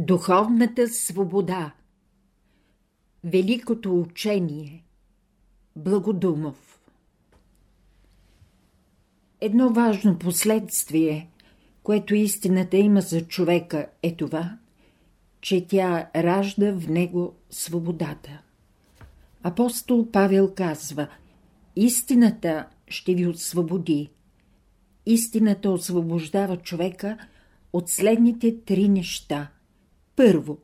Духовната 0.00 0.88
свобода 0.88 1.72
Великото 3.24 4.00
учение 4.00 4.84
Благодумов 5.76 6.80
Едно 9.40 9.70
важно 9.70 10.18
последствие, 10.18 11.30
което 11.82 12.14
истината 12.14 12.76
има 12.76 13.00
за 13.00 13.26
човека, 13.26 13.86
е 14.02 14.16
това, 14.16 14.58
че 15.40 15.66
тя 15.66 16.10
ражда 16.16 16.72
в 16.72 16.88
него 16.88 17.34
свободата. 17.50 18.42
Апостол 19.42 20.10
Павел 20.10 20.54
казва 20.54 21.08
Истината 21.76 22.66
ще 22.88 23.14
ви 23.14 23.26
освободи. 23.26 24.10
Истината 25.06 25.70
освобождава 25.70 26.56
човека 26.56 27.18
от 27.72 27.88
следните 27.88 28.60
три 28.64 28.88
неща– 28.88 29.50
първо, 30.18 30.58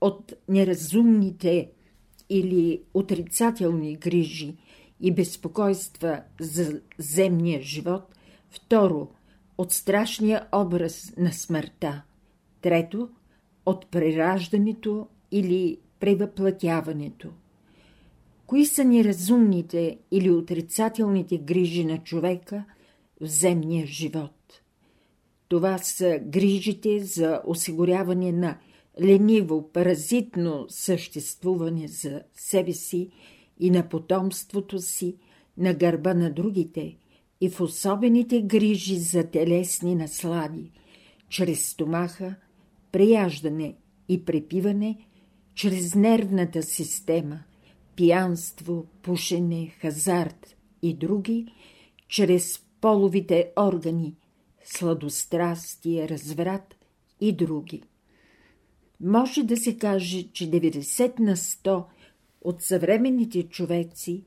от 0.00 0.32
неразумните 0.48 1.70
или 2.30 2.82
отрицателни 2.94 3.96
грижи 3.96 4.56
и 5.00 5.14
безпокойства 5.14 6.22
за 6.40 6.80
земния 6.98 7.62
живот. 7.62 8.02
Второ, 8.50 9.08
от 9.58 9.72
страшния 9.72 10.46
образ 10.54 11.12
на 11.16 11.32
смъртта. 11.32 12.02
Трето, 12.60 13.08
от 13.66 13.90
прераждането 13.90 15.06
или 15.30 15.78
превъплатяването. 16.00 17.28
Кои 18.46 18.66
са 18.66 18.84
неразумните 18.84 19.98
или 20.10 20.30
отрицателните 20.30 21.38
грижи 21.38 21.84
на 21.84 21.98
човека 21.98 22.64
в 23.20 23.26
земния 23.26 23.86
живот? 23.86 24.62
Това 25.48 25.78
са 25.78 26.18
грижите 26.22 27.00
за 27.00 27.40
осигуряване 27.46 28.32
на 28.32 28.58
лениво, 29.00 29.70
паразитно 29.72 30.66
съществуване 30.68 31.88
за 31.88 32.22
себе 32.34 32.72
си 32.72 33.10
и 33.60 33.70
на 33.70 33.88
потомството 33.88 34.78
си, 34.78 35.16
на 35.58 35.74
гърба 35.74 36.14
на 36.14 36.32
другите 36.32 36.96
и 37.40 37.48
в 37.48 37.60
особените 37.60 38.42
грижи 38.42 38.96
за 38.96 39.24
телесни 39.24 39.94
наслади, 39.94 40.70
чрез 41.28 41.68
стомаха, 41.68 42.34
преяждане 42.92 43.74
и 44.08 44.24
препиване, 44.24 44.98
чрез 45.54 45.94
нервната 45.94 46.62
система, 46.62 47.40
пиянство, 47.96 48.86
пушене, 49.02 49.74
хазарт 49.80 50.56
и 50.82 50.94
други, 50.94 51.46
чрез 52.08 52.62
половите 52.80 53.50
органи, 53.58 54.14
сладострастие, 54.64 56.08
разврат 56.08 56.76
и 57.20 57.32
други 57.32 57.82
може 59.02 59.42
да 59.42 59.56
се 59.56 59.78
каже, 59.78 60.22
че 60.32 60.50
90 60.50 61.20
на 61.20 61.36
100 61.36 61.84
от 62.42 62.62
съвременните 62.62 63.42
човеци 63.42 64.22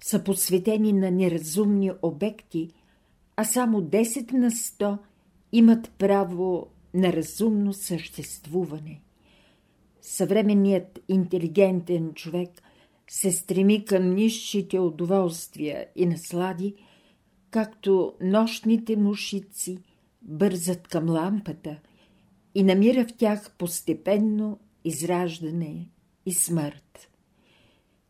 са 0.00 0.24
посветени 0.24 0.92
на 0.92 1.10
неразумни 1.10 1.90
обекти, 2.02 2.70
а 3.36 3.44
само 3.44 3.82
10 3.82 4.32
на 4.32 4.50
100 4.50 4.98
имат 5.52 5.90
право 5.98 6.66
на 6.94 7.12
разумно 7.12 7.72
съществуване. 7.72 9.00
Съвременният 10.00 10.98
интелигентен 11.08 12.14
човек 12.14 12.62
се 13.10 13.32
стреми 13.32 13.84
към 13.84 14.14
нищите 14.14 14.78
удоволствия 14.78 15.86
и 15.96 16.06
наслади, 16.06 16.74
както 17.50 18.12
нощните 18.20 18.96
мушици 18.96 19.78
бързат 20.22 20.88
към 20.88 21.10
лампата– 21.10 21.78
и 22.54 22.62
намира 22.62 23.04
в 23.04 23.16
тях 23.16 23.50
постепенно 23.58 24.58
израждане 24.84 25.88
и 26.26 26.32
смърт. 26.32 27.10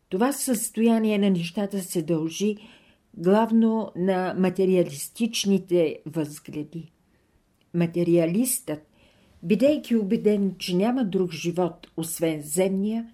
Това 0.09 0.33
състояние 0.33 1.17
на 1.17 1.29
нещата 1.29 1.81
се 1.81 2.01
дължи 2.01 2.57
главно 3.17 3.91
на 3.95 4.35
материалистичните 4.37 5.99
възгледи. 6.05 6.91
Материалистът, 7.73 8.87
бидейки 9.43 9.95
убеден, 9.95 10.55
че 10.57 10.75
няма 10.75 11.05
друг 11.05 11.31
живот, 11.31 11.87
освен 11.97 12.41
земния, 12.41 13.13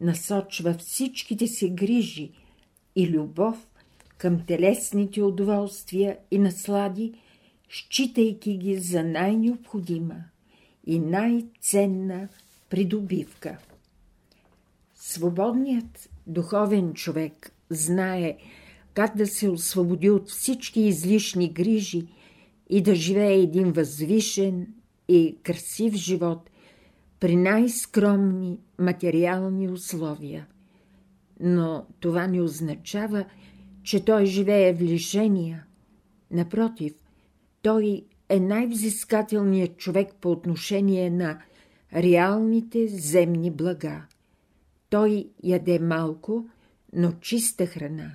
насочва 0.00 0.74
всичките 0.74 1.46
си 1.46 1.70
грижи 1.70 2.30
и 2.96 3.10
любов 3.10 3.68
към 4.18 4.46
телесните 4.46 5.22
удоволствия 5.22 6.18
и 6.30 6.38
наслади, 6.38 7.12
считайки 7.70 8.58
ги 8.58 8.76
за 8.76 9.04
най-необходима 9.04 10.24
и 10.86 10.98
най-ценна 10.98 12.28
придобивка. 12.70 13.58
Свободният 14.94 16.08
духовен 16.26 16.94
човек 16.94 17.52
знае 17.70 18.36
как 18.94 19.16
да 19.16 19.26
се 19.26 19.48
освободи 19.48 20.10
от 20.10 20.28
всички 20.28 20.80
излишни 20.80 21.52
грижи 21.52 22.06
и 22.70 22.82
да 22.82 22.94
живее 22.94 23.34
един 23.34 23.72
възвишен 23.72 24.66
и 25.08 25.36
красив 25.42 25.94
живот 25.94 26.50
при 27.20 27.36
най-скромни 27.36 28.58
материални 28.78 29.68
условия. 29.68 30.46
Но 31.40 31.86
това 32.00 32.26
не 32.26 32.40
означава, 32.42 33.24
че 33.82 34.04
той 34.04 34.26
живее 34.26 34.74
в 34.74 34.80
лишения. 34.80 35.66
Напротив, 36.30 36.94
той 37.62 38.02
е 38.28 38.40
най-взискателният 38.40 39.76
човек 39.76 40.14
по 40.20 40.30
отношение 40.30 41.10
на 41.10 41.38
реалните 41.94 42.88
земни 42.88 43.50
блага. 43.50 44.02
Той 44.90 45.28
яде 45.44 45.78
малко, 45.78 46.48
но 46.92 47.12
чиста 47.12 47.66
храна, 47.66 48.10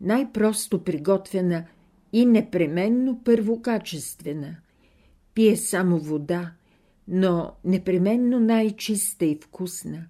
най-просто 0.00 0.84
приготвена 0.84 1.64
и 2.12 2.26
непременно 2.26 3.20
първокачествена. 3.24 4.56
Пие 5.34 5.56
само 5.56 5.98
вода, 5.98 6.52
но 7.08 7.52
непременно 7.64 8.40
най-чиста 8.40 9.24
и 9.24 9.38
вкусна. 9.42 10.06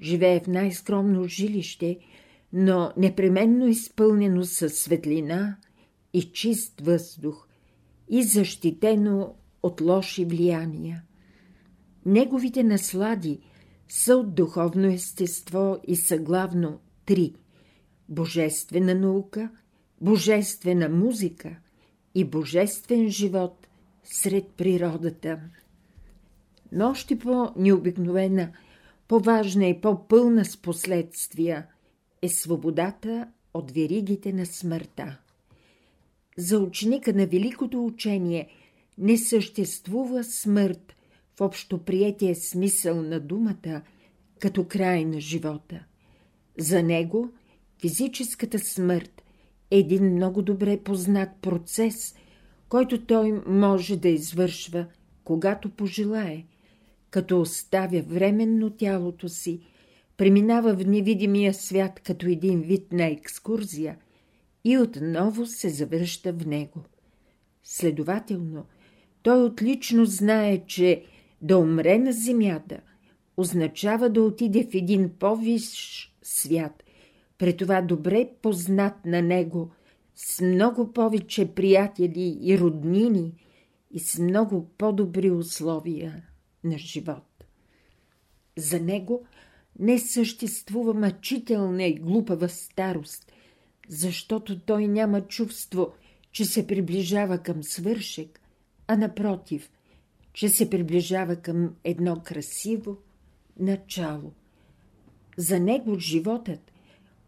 Живее 0.00 0.40
в 0.40 0.46
най-скромно 0.46 1.24
жилище, 1.24 1.98
но 2.52 2.92
непременно 2.96 3.68
изпълнено 3.68 4.44
със 4.44 4.78
светлина 4.78 5.56
и 6.12 6.22
чист 6.22 6.80
въздух, 6.80 7.46
и 8.12 8.22
защитено 8.22 9.34
от 9.62 9.80
лоши 9.80 10.24
влияния. 10.24 11.02
Неговите 12.06 12.62
наслади 12.62 13.40
са 13.88 14.16
от 14.16 14.34
духовно 14.34 14.86
естество 14.86 15.78
и 15.86 15.96
са 15.96 16.18
главно 16.18 16.80
три– 17.06 17.34
божествена 18.08 18.94
наука, 18.94 19.50
божествена 20.00 20.88
музика 20.88 21.56
и 22.14 22.24
божествен 22.24 23.08
живот 23.08 23.66
сред 24.04 24.46
природата. 24.56 25.40
Но 26.72 26.90
още 26.90 27.18
по-необикновена, 27.18 28.52
по-важна 29.08 29.66
и 29.66 29.80
по-пълна 29.80 30.44
с 30.44 30.56
последствия 30.56 31.66
е 32.22 32.28
свободата 32.28 33.28
от 33.54 33.70
веригите 33.70 34.32
на 34.32 34.46
смъртта 34.46 35.18
за 36.36 36.58
ученика 36.58 37.12
на 37.12 37.26
великото 37.26 37.84
учение 37.86 38.48
не 38.98 39.18
съществува 39.18 40.24
смърт 40.24 40.96
в 41.38 41.40
общоприетия 41.40 42.34
смисъл 42.34 43.02
на 43.02 43.20
думата 43.20 43.82
като 44.38 44.64
край 44.64 45.04
на 45.04 45.20
живота. 45.20 45.84
За 46.58 46.82
него 46.82 47.30
физическата 47.80 48.58
смърт 48.58 49.22
е 49.70 49.78
един 49.78 50.14
много 50.14 50.42
добре 50.42 50.76
познат 50.76 51.28
процес, 51.42 52.14
който 52.68 53.06
той 53.06 53.32
може 53.46 53.96
да 53.96 54.08
извършва, 54.08 54.86
когато 55.24 55.70
пожелае, 55.70 56.44
като 57.10 57.40
оставя 57.40 58.02
временно 58.02 58.70
тялото 58.70 59.28
си, 59.28 59.60
преминава 60.16 60.74
в 60.74 60.86
невидимия 60.86 61.54
свят 61.54 62.00
като 62.00 62.26
един 62.26 62.60
вид 62.60 62.92
на 62.92 63.04
екскурзия– 63.06 63.96
и 64.64 64.78
отново 64.78 65.46
се 65.46 65.68
завръща 65.68 66.32
в 66.32 66.46
него. 66.46 66.84
Следователно, 67.64 68.66
той 69.22 69.44
отлично 69.44 70.04
знае, 70.04 70.66
че 70.66 71.04
да 71.42 71.58
умре 71.58 71.98
на 71.98 72.12
земята 72.12 72.80
означава 73.36 74.10
да 74.10 74.22
отиде 74.22 74.68
в 74.70 74.74
един 74.74 75.10
по-висш 75.18 76.12
свят, 76.22 76.82
при 77.38 77.56
това 77.56 77.82
добре 77.82 78.30
познат 78.42 79.06
на 79.06 79.22
него, 79.22 79.70
с 80.14 80.40
много 80.40 80.92
повече 80.92 81.54
приятели 81.54 82.38
и 82.40 82.58
роднини 82.58 83.32
и 83.90 84.00
с 84.00 84.18
много 84.18 84.70
по-добри 84.78 85.30
условия 85.30 86.24
на 86.64 86.78
живот. 86.78 87.44
За 88.56 88.80
него 88.80 89.26
не 89.78 89.98
съществува 89.98 90.94
мъчителна 90.94 91.84
и 91.84 91.94
глупава 91.94 92.48
старост, 92.48 93.31
защото 93.88 94.60
той 94.60 94.88
няма 94.88 95.20
чувство, 95.20 95.92
че 96.32 96.44
се 96.44 96.66
приближава 96.66 97.38
към 97.38 97.62
свършек, 97.62 98.40
а 98.86 98.96
напротив, 98.96 99.70
че 100.32 100.48
се 100.48 100.70
приближава 100.70 101.36
към 101.36 101.74
едно 101.84 102.20
красиво 102.24 102.96
начало. 103.58 104.32
За 105.36 105.60
него 105.60 105.98
животът, 105.98 106.72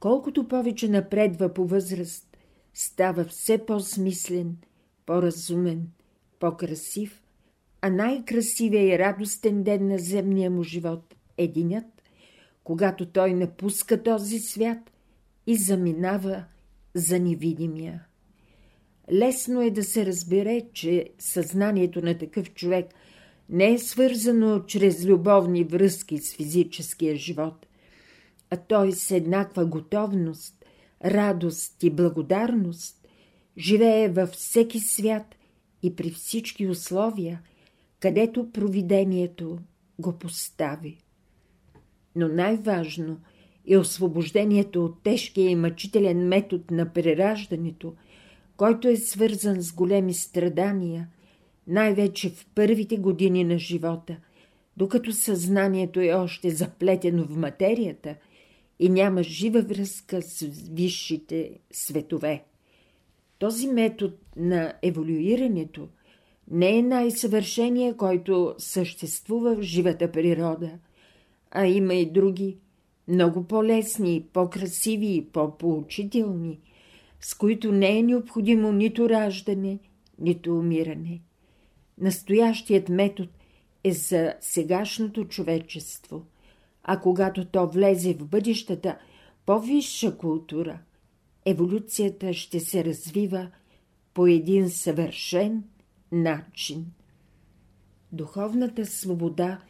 колкото 0.00 0.48
повече 0.48 0.88
напредва 0.88 1.54
по 1.54 1.66
възраст, 1.66 2.36
става 2.74 3.24
все 3.24 3.66
по-смислен, 3.66 4.56
по-разумен, 5.06 5.88
по-красив, 6.40 7.22
а 7.82 7.90
най-красивия 7.90 8.94
и 8.94 8.98
радостен 8.98 9.62
ден 9.62 9.88
на 9.88 9.98
земния 9.98 10.50
му 10.50 10.62
живот 10.62 11.14
е 11.38 11.48
денят, 11.48 12.02
когато 12.64 13.06
той 13.06 13.34
напуска 13.34 14.02
този 14.02 14.38
свят 14.38 14.90
и 15.46 15.56
заминава 15.56 16.44
за 16.94 17.20
невидимия. 17.20 18.06
Лесно 19.12 19.62
е 19.62 19.70
да 19.70 19.84
се 19.84 20.06
разбере, 20.06 20.62
че 20.72 21.10
съзнанието 21.18 22.02
на 22.02 22.18
такъв 22.18 22.54
човек 22.54 22.86
не 23.48 23.72
е 23.72 23.78
свързано 23.78 24.60
чрез 24.60 25.04
любовни 25.04 25.64
връзки 25.64 26.18
с 26.18 26.36
физическия 26.36 27.16
живот, 27.16 27.66
а 28.50 28.56
той 28.56 28.92
с 28.92 29.10
еднаква 29.10 29.66
готовност, 29.66 30.64
радост 31.04 31.82
и 31.82 31.90
благодарност 31.90 33.08
живее 33.58 34.08
във 34.08 34.30
всеки 34.30 34.80
свят 34.80 35.34
и 35.82 35.96
при 35.96 36.10
всички 36.10 36.66
условия, 36.66 37.42
където 38.00 38.52
провидението 38.52 39.58
го 39.98 40.12
постави. 40.12 40.98
Но 42.16 42.28
най-важно 42.28 43.20
е 43.68 43.76
освобождението 43.76 44.84
от 44.84 45.02
тежкия 45.02 45.50
и 45.50 45.56
мъчителен 45.56 46.28
метод 46.28 46.64
на 46.70 46.92
прераждането, 46.92 47.94
който 48.56 48.88
е 48.88 48.96
свързан 48.96 49.62
с 49.62 49.72
големи 49.72 50.14
страдания, 50.14 51.08
най-вече 51.66 52.30
в 52.30 52.46
първите 52.54 52.96
години 52.96 53.44
на 53.44 53.58
живота, 53.58 54.16
докато 54.76 55.12
съзнанието 55.12 56.00
е 56.00 56.12
още 56.12 56.50
заплетено 56.50 57.24
в 57.24 57.36
материята 57.36 58.16
и 58.78 58.88
няма 58.88 59.22
жива 59.22 59.62
връзка 59.62 60.22
с 60.22 60.40
висшите 60.72 61.58
светове. 61.72 62.44
Този 63.38 63.68
метод 63.68 64.14
на 64.36 64.72
еволюирането 64.82 65.88
не 66.50 66.78
е 66.78 66.82
най-съвършения, 66.82 67.96
който 67.96 68.54
съществува 68.58 69.56
в 69.56 69.62
живата 69.62 70.12
природа, 70.12 70.70
а 71.50 71.66
има 71.66 71.94
и 71.94 72.10
други, 72.10 72.56
много 73.08 73.44
по-лесни, 73.44 74.26
по-красиви 74.32 75.16
и 75.16 75.24
по-поучителни, 75.24 76.60
с 77.20 77.34
които 77.34 77.72
не 77.72 77.98
е 77.98 78.02
необходимо 78.02 78.72
нито 78.72 79.08
раждане, 79.08 79.78
нито 80.18 80.58
умиране. 80.58 81.20
Настоящият 81.98 82.88
метод 82.88 83.28
е 83.84 83.92
за 83.92 84.34
сегашното 84.40 85.24
човечество, 85.24 86.22
а 86.82 87.00
когато 87.00 87.44
то 87.44 87.66
влезе 87.66 88.14
в 88.14 88.26
бъдещата 88.26 88.98
по-висша 89.46 90.16
култура, 90.16 90.78
еволюцията 91.46 92.32
ще 92.32 92.60
се 92.60 92.84
развива 92.84 93.50
по 94.14 94.26
един 94.26 94.70
съвършен 94.70 95.64
начин. 96.12 96.86
Духовната 98.12 98.86
свобода 98.86 99.60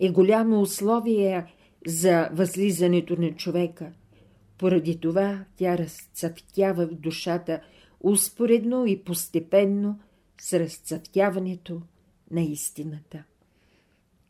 е 0.00 0.10
голямо 0.10 0.60
условие 0.60 1.44
за 1.86 2.28
възлизането 2.32 3.20
на 3.20 3.34
човека. 3.34 3.92
Поради 4.58 5.00
това 5.00 5.44
тя 5.56 5.78
разцъфтява 5.78 6.86
в 6.86 6.94
душата 6.94 7.60
успоредно 8.00 8.86
и 8.86 9.04
постепенно 9.04 10.00
с 10.40 10.60
разцъфтяването 10.60 11.82
на 12.30 12.40
истината. 12.40 13.24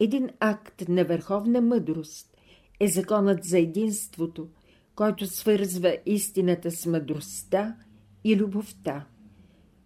Един 0.00 0.30
акт 0.40 0.88
на 0.88 1.04
върховна 1.04 1.60
мъдрост 1.60 2.36
е 2.80 2.88
законът 2.88 3.44
за 3.44 3.58
единството, 3.58 4.48
който 4.94 5.26
свързва 5.26 5.96
истината 6.06 6.70
с 6.70 6.86
мъдростта 6.86 7.76
и 8.24 8.36
любовта. 8.36 9.06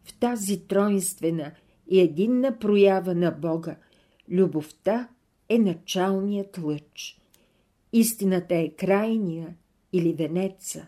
В 0.04 0.18
тази 0.18 0.66
тройнствена 0.66 1.52
и 1.90 2.00
единна 2.00 2.58
проява 2.58 3.14
на 3.14 3.30
Бога 3.30 3.76
любовта 4.28 5.08
е 5.48 5.58
началният 5.58 6.58
лъч. 6.58 7.21
Истината 7.92 8.54
е 8.54 8.70
крайния 8.70 9.54
или 9.92 10.12
венеца, 10.12 10.86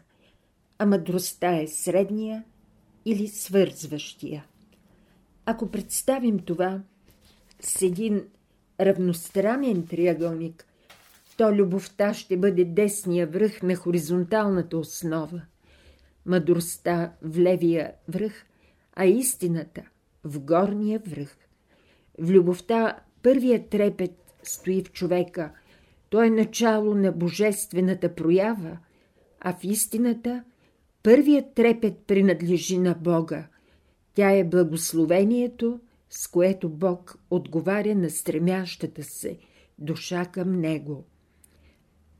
а 0.78 0.86
мъдростта 0.86 1.60
е 1.60 1.66
средния 1.66 2.44
или 3.04 3.28
свързващия. 3.28 4.44
Ако 5.46 5.70
представим 5.70 6.38
това 6.38 6.82
с 7.60 7.82
един 7.82 8.24
равностранен 8.80 9.86
триъгълник, 9.86 10.66
то 11.36 11.52
любовта 11.52 12.14
ще 12.14 12.36
бъде 12.36 12.64
десния 12.64 13.26
връх 13.26 13.62
на 13.62 13.76
хоризонталната 13.76 14.78
основа, 14.78 15.42
мъдростта 16.26 17.12
в 17.22 17.38
левия 17.38 17.92
връх, 18.08 18.46
а 18.96 19.04
истината 19.04 19.82
в 20.24 20.40
горния 20.40 20.98
връх. 21.06 21.36
В 22.18 22.30
любовта 22.30 22.98
първият 23.22 23.68
трепет 23.68 24.12
стои 24.42 24.84
в 24.84 24.92
човека. 24.92 25.52
То 26.14 26.22
е 26.22 26.30
начало 26.30 26.94
на 26.94 27.12
божествената 27.12 28.14
проява, 28.14 28.78
а 29.40 29.52
в 29.52 29.64
истината 29.64 30.44
първият 31.02 31.54
трепет 31.54 31.98
принадлежи 32.06 32.78
на 32.78 32.94
Бога. 32.94 33.46
Тя 34.14 34.30
е 34.30 34.44
благословението, 34.44 35.80
с 36.10 36.28
което 36.28 36.68
Бог 36.68 37.18
отговаря 37.30 37.94
на 37.94 38.10
стремящата 38.10 39.02
се 39.02 39.38
душа 39.78 40.26
към 40.26 40.60
Него. 40.60 41.04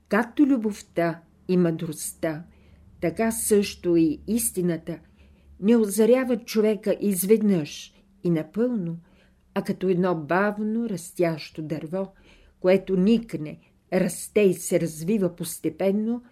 Както 0.08 0.46
любовта 0.46 1.20
и 1.48 1.56
мъдростта, 1.56 2.44
така 3.00 3.30
също 3.30 3.96
и 3.96 4.20
истината 4.26 4.98
не 5.60 5.76
озаряват 5.76 6.46
човека 6.46 6.96
изведнъж 7.00 7.94
и 8.24 8.30
напълно– 8.30 8.96
а 9.54 9.62
като 9.62 9.88
едно 9.88 10.14
бавно 10.14 10.88
растящо 10.88 11.62
дърво, 11.62 12.12
което 12.60 12.96
никне, 12.96 13.58
расте 13.94 14.40
и 14.40 14.54
се 14.54 14.80
развива 14.80 15.36
постепенно, 15.36 16.22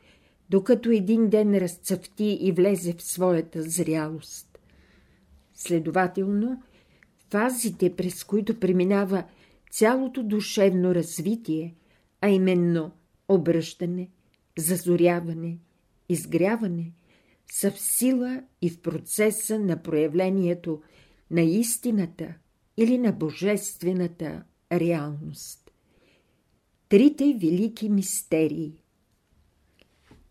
докато 0.50 0.90
един 0.90 1.28
ден 1.28 1.58
разцъфти 1.58 2.38
и 2.40 2.52
влезе 2.52 2.92
в 2.92 3.02
своята 3.02 3.62
зрялост. 3.62 4.58
Следователно, 5.54 6.62
фазите, 7.30 7.96
през 7.96 8.24
които 8.24 8.60
преминава 8.60 9.24
цялото 9.70 10.22
душевно 10.22 10.94
развитие, 10.94 11.74
а 12.20 12.28
именно 12.28 12.92
обръщане, 13.28 14.10
зазоряване, 14.58 15.58
изгряване, 16.08 16.92
са 17.52 17.70
в 17.70 17.81
сила 17.81 18.42
и 18.62 18.70
в 18.70 18.81
процеса 18.81 19.58
на 19.58 19.82
проявлението 19.82 20.82
на 21.31 21.40
истината– 21.42 22.34
или 22.76 22.98
на 22.98 23.12
божествената 23.12 24.42
реалност. 24.72 25.61
Трите 26.93 27.25
велики 27.25 27.89
мистерии 27.89 28.72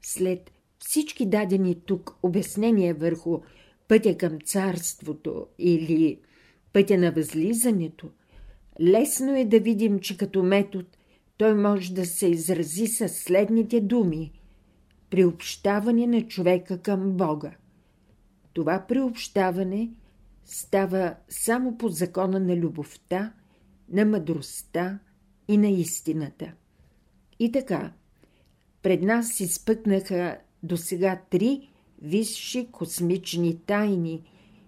След 0.02 0.52
всички 0.80 1.26
дадени 1.26 1.76
тук 1.86 2.16
обяснения 2.24 2.96
върху 2.96 3.40
пътя 3.88 4.18
към 4.18 4.40
царството 4.46 5.48
или 5.60 6.20
пътя 6.74 6.98
на 6.98 7.12
възлизането, 7.12 8.10
лесно 8.82 9.36
е 9.36 9.46
да 9.46 9.60
видим, 9.60 10.00
че 10.00 10.18
като 10.18 10.44
метод 10.44 10.86
той 11.38 11.54
може 11.54 11.94
да 11.94 12.06
се 12.06 12.28
изрази 12.28 12.88
със 12.88 13.12
следните 13.12 13.82
думи– 13.82 14.32
приобщаване 15.10 16.08
на 16.08 16.28
човека 16.28 16.82
към 16.82 17.12
Бога. 17.12 17.52
Това 18.54 18.86
приобщаване– 18.88 19.90
става 20.46 21.16
само 21.30 21.78
по 21.78 21.90
закона 21.90 22.40
на 22.40 22.58
любовта, 22.58 23.34
на 23.90 24.06
мъдростта 24.06 25.00
и 25.52 25.58
на 25.58 25.70
истината. 25.70 26.54
И 27.40 27.52
така, 27.52 27.94
пред 28.82 29.02
нас 29.02 29.40
изпъкнаха 29.40 30.38
до 30.64 30.78
сега 30.78 31.22
три 31.30 31.70
висши 32.02 32.68
космични 32.72 33.60
тайни, 33.66 34.24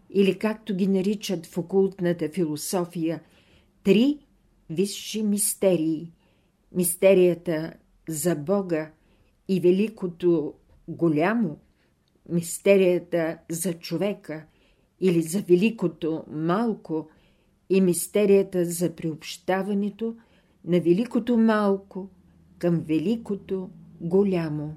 или 0.10 0.40
както 0.40 0.76
ги 0.76 0.88
наричат 0.88 1.46
в 1.46 1.58
окултната 1.58 2.30
философия, 2.30 3.22
три 3.84 4.20
висши 4.70 5.24
мистерии. 5.24 6.12
Мистерията 6.72 7.74
за 8.10 8.36
Бога 8.36 8.92
и 9.48 9.60
великото 9.60 10.54
голямо, 10.88 11.58
мистерията 12.30 13.38
за 13.50 13.74
човека 13.74 14.46
или 15.00 15.22
за 15.22 15.42
великото 15.42 16.24
малко 16.32 17.10
и 17.70 17.82
мистерията 17.82 18.66
за 18.66 18.96
приобщаването 18.96 20.16
на 20.66 20.80
великото 20.80 21.38
малко 21.38 22.10
към 22.58 22.80
великото 22.80 23.70
голямо. 24.02 24.76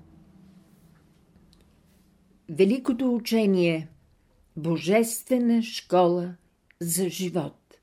Великото 2.49 3.15
учение– 3.15 3.89
Божествена 4.57 5.63
школа 5.63 6.35
за 6.81 7.09
живот. 7.09 7.77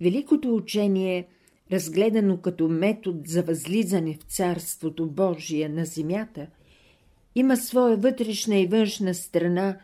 Великото 0.00 0.54
учение, 0.54 1.28
разгледано 1.72 2.40
като 2.40 2.68
метод 2.68 3.20
за 3.26 3.42
възлизане 3.42 4.14
в 4.14 4.22
Царството 4.22 5.06
Божие 5.06 5.68
на 5.68 5.84
земята, 5.84 6.46
има 7.34 7.56
своя 7.56 7.96
вътрешна 7.96 8.56
и 8.56 8.66
външна 8.66 9.14
страна, 9.14 9.78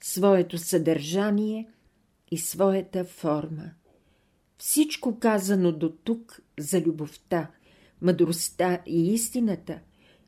своето 0.00 0.58
съдържание 0.58 1.68
и 2.30 2.38
своята 2.38 3.04
форма. 3.04 3.70
Всичко 4.58 5.18
казано 5.18 5.72
до 5.72 5.90
тук 5.90 6.42
за 6.58 6.80
любовта, 6.80 7.50
мъдростта 8.02 8.82
и 8.86 9.12
истината 9.12 9.80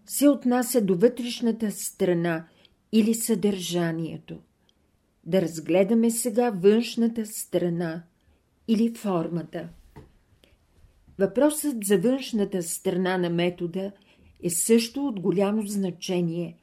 се 0.06 0.28
отнася 0.28 0.80
до 0.80 0.97
вътрешната 0.97 1.71
страна 1.71 2.47
или 2.92 3.14
съдържанието. 3.14 4.38
Да 5.25 5.42
разгледаме 5.42 6.11
сега 6.11 6.50
външната 6.50 7.26
страна 7.26 8.02
или 8.68 8.95
формата. 8.95 9.68
Въпросът 11.18 11.85
за 11.85 11.99
външната 11.99 12.62
страна 12.62 13.18
на 13.18 13.30
метода 13.30 13.92
е 14.42 14.50
също 14.50 15.06
от 15.06 15.21
голямо 15.21 15.66
значение, 15.66 16.56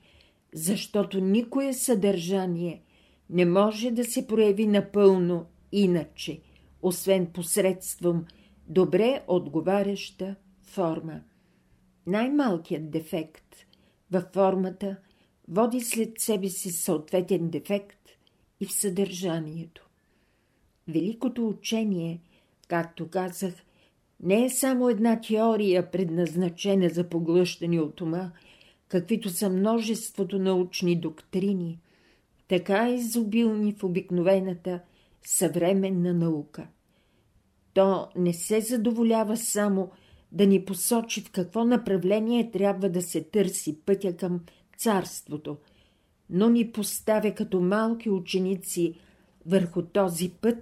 защото 0.54 1.20
никое 1.20 1.74
съдържание 1.74 2.82
не 3.30 3.46
може 3.46 3.92
да 3.92 4.04
се 4.04 4.28
прояви 4.28 4.68
напълно 4.68 5.46
иначе, 5.72 6.40
освен 6.84 7.26
посредством 7.26 8.26
добре 8.68 9.24
отговаряща 9.28 10.36
форма. 10.64 11.22
Най-малкият 12.08 12.92
дефект 12.92 13.56
във 14.12 14.24
формата 14.34 14.98
води 15.48 15.82
след 15.82 16.20
себе 16.20 16.50
си 16.50 16.72
съответен 16.72 17.50
дефект 17.50 18.10
и 18.60 18.66
в 18.66 18.74
съдържанието. 18.74 19.90
Великото 20.88 21.48
учение, 21.48 22.22
както 22.68 23.10
казах, 23.10 23.54
не 24.24 24.46
е 24.46 24.50
само 24.50 24.90
една 24.90 25.22
теория, 25.22 25.92
предназначена 25.92 26.90
за 26.90 27.10
поглъщане 27.10 27.80
от 27.80 28.02
ума, 28.02 28.32
каквито 28.88 29.30
са 29.30 29.50
множеството 29.50 30.40
научни 30.40 30.96
доктрини, 30.96 31.80
така 32.48 32.90
изобилни 32.90 33.74
в 33.74 33.84
обикновената 33.84 34.80
съвременна 35.26 36.14
наука. 36.14 36.68
То 37.74 38.08
не 38.16 38.34
се 38.34 38.62
задоволява 38.62 39.38
само 39.38 39.92
да 40.32 40.48
ни 40.48 40.66
посочи 40.66 41.22
в 41.22 41.32
какво 41.32 41.66
направление 41.66 42.52
трябва 42.52 42.90
да 42.90 43.02
се 43.02 43.24
търси 43.24 43.80
пътя 43.86 44.18
към 44.18 44.42
царството, 44.78 45.58
но 46.30 46.50
ни 46.50 46.72
поставя 46.72 47.32
като 47.32 47.62
малки 47.62 48.10
ученици 48.10 48.94
върху 49.46 49.82
този 49.82 50.30
път, 50.30 50.56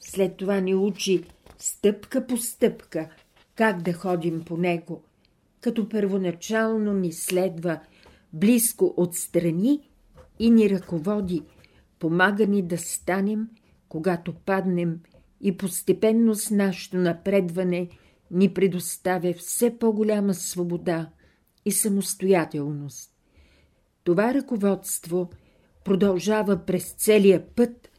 след 0.00 0.36
това 0.36 0.60
ни 0.60 0.74
учи 0.74 1.24
стъпка 1.58 2.26
по 2.26 2.36
стъпка 2.36 3.08
как 3.54 3.82
да 3.82 3.92
ходим 3.92 4.44
по 4.44 4.56
него, 4.56 5.02
като 5.60 5.88
първоначално 5.88 6.92
ни 6.92 7.12
следва 7.12 7.80
близко 8.32 8.94
отстрани 8.96 9.80
и 10.38 10.50
ни 10.50 10.70
ръководи, 10.70 11.42
помага 11.98 12.46
ни 12.46 12.62
да 12.62 12.78
станем, 12.78 13.48
когато 13.90 14.32
паднем 14.32 15.00
и 15.40 15.56
постепенно 15.56 16.34
с 16.34 16.50
нашето 16.50 16.96
напредване 16.96 17.88
ни 18.30 18.54
предоставя 18.54 19.32
все 19.32 19.78
по-голяма 19.78 20.34
свобода 20.34 21.10
и 21.64 21.72
самостоятелност. 21.72 23.10
Това 24.04 24.34
ръководство 24.34 25.30
продължава 25.84 26.66
през 26.66 26.94
целия 26.98 27.46
път, 27.46 27.90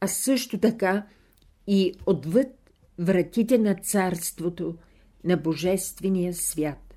а 0.00 0.08
също 0.08 0.58
така 0.58 1.06
и 1.66 1.94
отвъд 2.06 2.72
вратите 2.98 3.58
на 3.58 3.74
царството 3.74 4.74
на 5.24 5.36
Божествения 5.36 6.34
свят. 6.34 6.94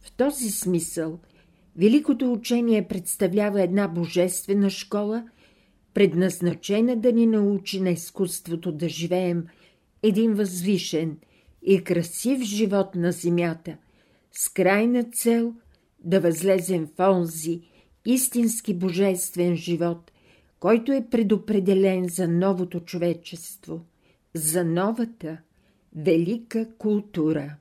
В 0.00 0.12
този 0.12 0.50
смисъл 0.50 1.18
Великото 1.76 2.32
учение 2.32 2.88
представлява 2.88 3.62
една 3.62 3.88
божествена 3.88 4.70
школа, 4.70 5.28
предназначена 5.96 6.96
да 6.96 7.12
ни 7.12 7.26
научи 7.26 7.80
на 7.80 7.90
изкуството 7.90 8.72
да 8.72 8.88
живеем 8.88 9.46
един 10.02 10.34
възвишен 10.34 11.18
и 11.62 11.84
красив 11.84 12.42
живот 12.42 12.94
на 12.94 13.12
земята, 13.12 13.76
с 14.32 14.48
крайна 14.48 15.04
цел 15.04 15.54
да 16.04 16.20
възлезем 16.20 16.88
в 16.98 17.00
онзи 17.00 17.60
истински 18.06 18.74
божествен 18.74 19.56
живот, 19.56 20.12
който 20.60 20.92
е 20.92 21.06
предопределен 21.10 22.08
за 22.08 22.28
новото 22.28 22.80
човечество, 22.80 23.84
за 24.34 24.64
новата 24.64 25.38
велика 25.96 26.68
култура. 26.78 27.56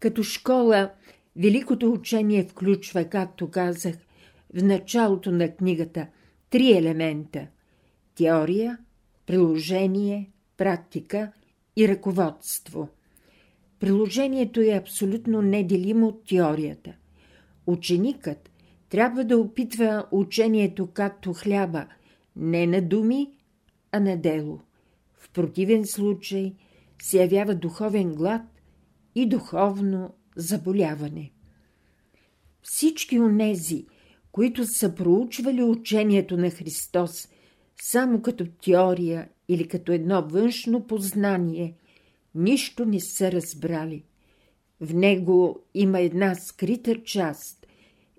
Като 0.00 0.22
школа, 0.22 0.90
великото 1.36 1.92
учение 1.92 2.44
включва, 2.44 3.04
както 3.04 3.50
казах 3.50 3.96
в 4.54 4.62
началото 4.62 5.32
на 5.32 5.56
книгата, 5.56 6.06
три 6.54 6.72
елемента– 6.72 7.46
теория, 8.14 8.78
приложение, 9.26 10.30
практика 10.56 11.32
и 11.76 11.88
ръководство. 11.88 12.88
Приложението 13.80 14.60
е 14.60 14.68
абсолютно 14.68 15.42
неделимо 15.42 16.06
от 16.06 16.24
теорията. 16.24 16.92
Ученикът 17.66 18.50
трябва 18.88 19.24
да 19.24 19.38
опитва 19.38 20.06
учението 20.10 20.86
както 20.86 21.32
хляба, 21.32 21.86
не 22.36 22.66
на 22.66 22.82
думи, 22.82 23.30
а 23.92 24.00
на 24.00 24.16
дело. 24.16 24.60
В 25.14 25.30
противен 25.30 25.86
случай 25.86 26.54
се 27.02 27.20
явява 27.22 27.54
духовен 27.54 28.14
глад 28.14 28.42
и 29.14 29.26
духовно 29.26 30.14
заболяване. 30.36 31.30
Всички 32.62 33.18
онези, 33.18 33.86
които 34.34 34.66
са 34.66 34.94
проучвали 34.94 35.62
учението 35.62 36.36
на 36.36 36.50
Христос 36.50 37.28
само 37.82 38.22
като 38.22 38.46
теория 38.46 39.28
или 39.48 39.68
като 39.68 39.92
едно 39.92 40.28
външно 40.28 40.86
познание, 40.86 41.74
нищо 42.34 42.84
не 42.84 43.00
са 43.00 43.32
разбрали. 43.32 44.04
В 44.80 44.94
него 44.94 45.60
има 45.74 46.00
една 46.00 46.34
скрита 46.34 47.02
част, 47.02 47.66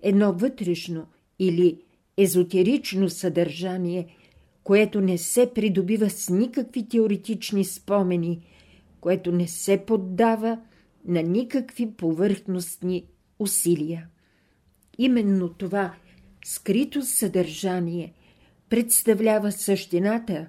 едно 0.02 0.32
вътрешно 0.32 1.06
или 1.38 1.80
езотерично 2.16 3.08
съдържание, 3.08 4.16
което 4.64 5.00
не 5.00 5.18
се 5.18 5.50
придобива 5.54 6.10
с 6.10 6.30
никакви 6.30 6.88
теоретични 6.88 7.64
спомени, 7.64 8.46
което 9.00 9.32
не 9.32 9.48
се 9.48 9.84
поддава 9.86 10.60
на 11.04 11.22
никакви 11.22 11.90
повърхностни 11.90 13.06
усилия. 13.38 14.08
Именно 14.98 15.48
това 15.48 15.94
скрито 16.48 17.02
съдържание 17.02 18.12
представлява 18.68 19.52
същината 19.52 20.46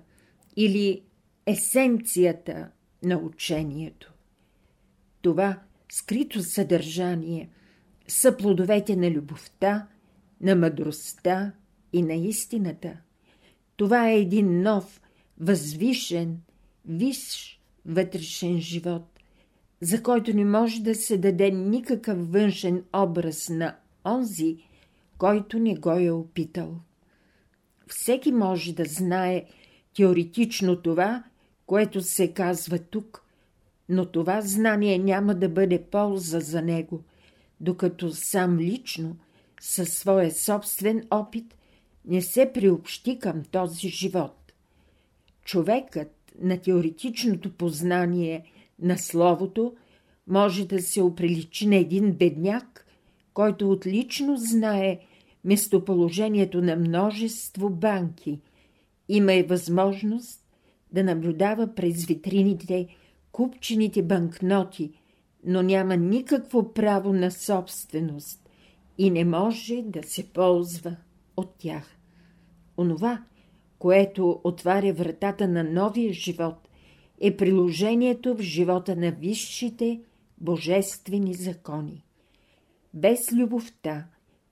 или 0.56 1.02
есенцията 1.46 2.70
на 3.04 3.18
учението. 3.18 4.14
Това 5.22 5.60
скрито 5.92 6.44
съдържание 6.44 7.50
са 8.08 8.38
плодовете 8.38 8.96
на 8.96 9.12
любовта, 9.12 9.88
на 10.42 10.56
мъдростта 10.56 11.52
и 11.94 12.02
на 12.02 12.14
истината. 12.14 12.98
Това 13.76 14.10
е 14.10 14.20
един 14.20 14.62
нов, 14.62 15.02
възвишен, 15.40 16.42
висш 16.86 17.60
вътрешен 17.86 18.62
живот, 18.62 19.20
за 19.82 20.04
който 20.04 20.34
не 20.34 20.46
може 20.46 20.84
да 20.84 20.96
се 20.96 21.18
даде 21.18 21.52
никакъв 21.52 22.32
външен 22.32 22.84
образ 22.94 23.50
на 23.50 23.76
онзи, 24.06 24.67
който 25.18 25.60
не 25.60 25.76
го 25.76 25.92
е 25.92 26.12
опитал. 26.12 26.80
Всеки 27.88 28.32
може 28.32 28.74
да 28.74 28.86
знае 28.86 29.46
теоретично 29.96 30.82
това, 30.82 31.24
което 31.66 32.02
се 32.02 32.34
казва 32.34 32.80
тук, 32.80 33.24
но 33.90 34.06
това 34.06 34.42
знание 34.42 34.98
няма 34.98 35.36
да 35.36 35.50
бъде 35.50 35.84
полза 35.84 36.40
за 36.40 36.62
него, 36.62 37.04
докато 37.60 38.12
сам 38.12 38.60
лично, 38.60 39.18
със 39.62 39.90
своя 39.90 40.32
собствен 40.32 41.08
опит, 41.12 41.56
не 42.06 42.22
се 42.22 42.52
приобщи 42.54 43.20
към 43.20 43.44
този 43.44 43.90
живот. 43.90 44.54
Човекът 45.44 46.12
на 46.40 46.58
теоретичното 46.58 47.52
познание 47.52 48.44
на 48.80 48.98
Словото 48.98 49.76
може 50.28 50.68
да 50.68 50.82
се 50.82 51.02
оприличи 51.02 51.68
на 51.68 51.76
един 51.76 52.14
бедняк, 52.14 52.86
който 53.34 53.72
отлично 53.72 54.38
знае 54.38 55.00
местоположението 55.48 56.62
на 56.62 56.76
множество 56.76 57.70
банки, 57.70 58.40
има 59.10 59.34
и 59.34 59.44
възможност 59.44 60.42
да 60.92 61.04
наблюдава 61.04 61.76
през 61.76 62.06
витрините 62.06 62.88
купчените 63.32 64.04
банкноти, 64.04 64.92
но 65.46 65.62
няма 65.62 65.98
никакво 65.98 66.74
право 66.74 67.14
на 67.14 67.32
собственост 67.32 68.50
и 68.98 69.12
не 69.12 69.26
може 69.26 69.82
да 69.82 70.04
се 70.04 70.30
ползва 70.34 70.96
от 71.38 71.56
тях. 71.58 71.98
Онова, 72.78 73.24
което 73.80 74.42
отваря 74.44 74.94
вратата 74.94 75.48
на 75.48 75.64
новия 75.64 76.14
живот, 76.14 76.68
е 77.22 77.38
приложението 77.38 78.36
в 78.36 78.42
живота 78.42 78.96
на 78.96 79.12
висшите 79.12 80.02
божествени 80.38 81.34
закони. 81.34 82.04
Без 82.94 83.34
любовта, 83.34 84.06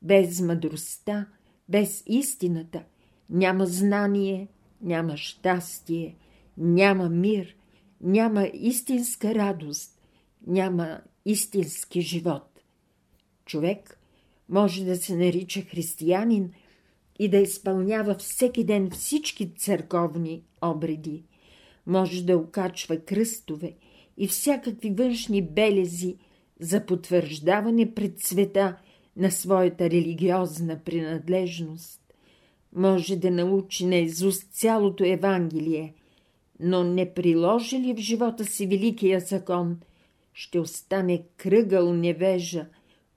без 0.06 0.42
мъдростта, 0.42 1.26
без 1.70 2.04
истината 2.08 2.84
няма 3.30 3.66
знание, 3.66 4.48
няма 4.82 5.18
щастие, 5.18 6.16
няма 6.58 7.10
мир, 7.10 7.56
няма 8.02 8.50
истинска 8.54 9.36
радост, 9.36 10.02
няма 10.48 11.02
истински 11.26 12.02
живот. 12.02 12.62
Човек 13.46 14.00
може 14.50 14.86
да 14.86 14.96
се 14.96 15.16
нарича 15.16 15.62
християнин 15.62 16.52
и 17.20 17.30
да 17.30 17.38
изпълнява 17.38 18.16
всеки 18.16 18.64
ден 18.64 18.90
всички 18.92 19.56
църковни 19.56 20.44
обреди. 20.62 21.24
Може 21.86 22.26
да 22.26 22.38
окачва 22.38 23.00
кръстове 23.00 23.76
и 24.18 24.28
всякакви 24.28 24.90
външни 24.90 25.42
белези 25.42 26.16
за 26.60 26.86
потвърждаване 26.86 27.94
пред 27.94 28.20
света 28.20 28.78
на 29.18 29.32
своята 29.32 29.90
религиозна 29.90 30.80
принадлежност. 30.86 32.02
Може 32.76 33.16
да 33.16 33.32
научи 33.32 33.86
на 33.86 33.96
цялото 34.52 35.04
Евангелие, 35.04 35.94
но 36.60 36.84
не 36.84 37.14
приложи 37.14 37.80
ли 37.80 37.94
в 37.94 37.98
живота 37.98 38.46
си 38.46 38.68
великия 38.68 39.20
закон, 39.20 39.80
ще 40.34 40.60
остане 40.60 41.24
кръгъл 41.38 41.94
невежа 41.94 42.66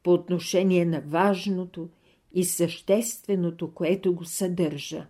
по 0.03 0.13
отношение 0.13 0.85
на 0.85 1.01
важното 1.01 1.89
и 2.33 2.45
същественото, 2.45 3.75
което 3.75 4.15
го 4.15 4.25
съдържа. 4.25 5.07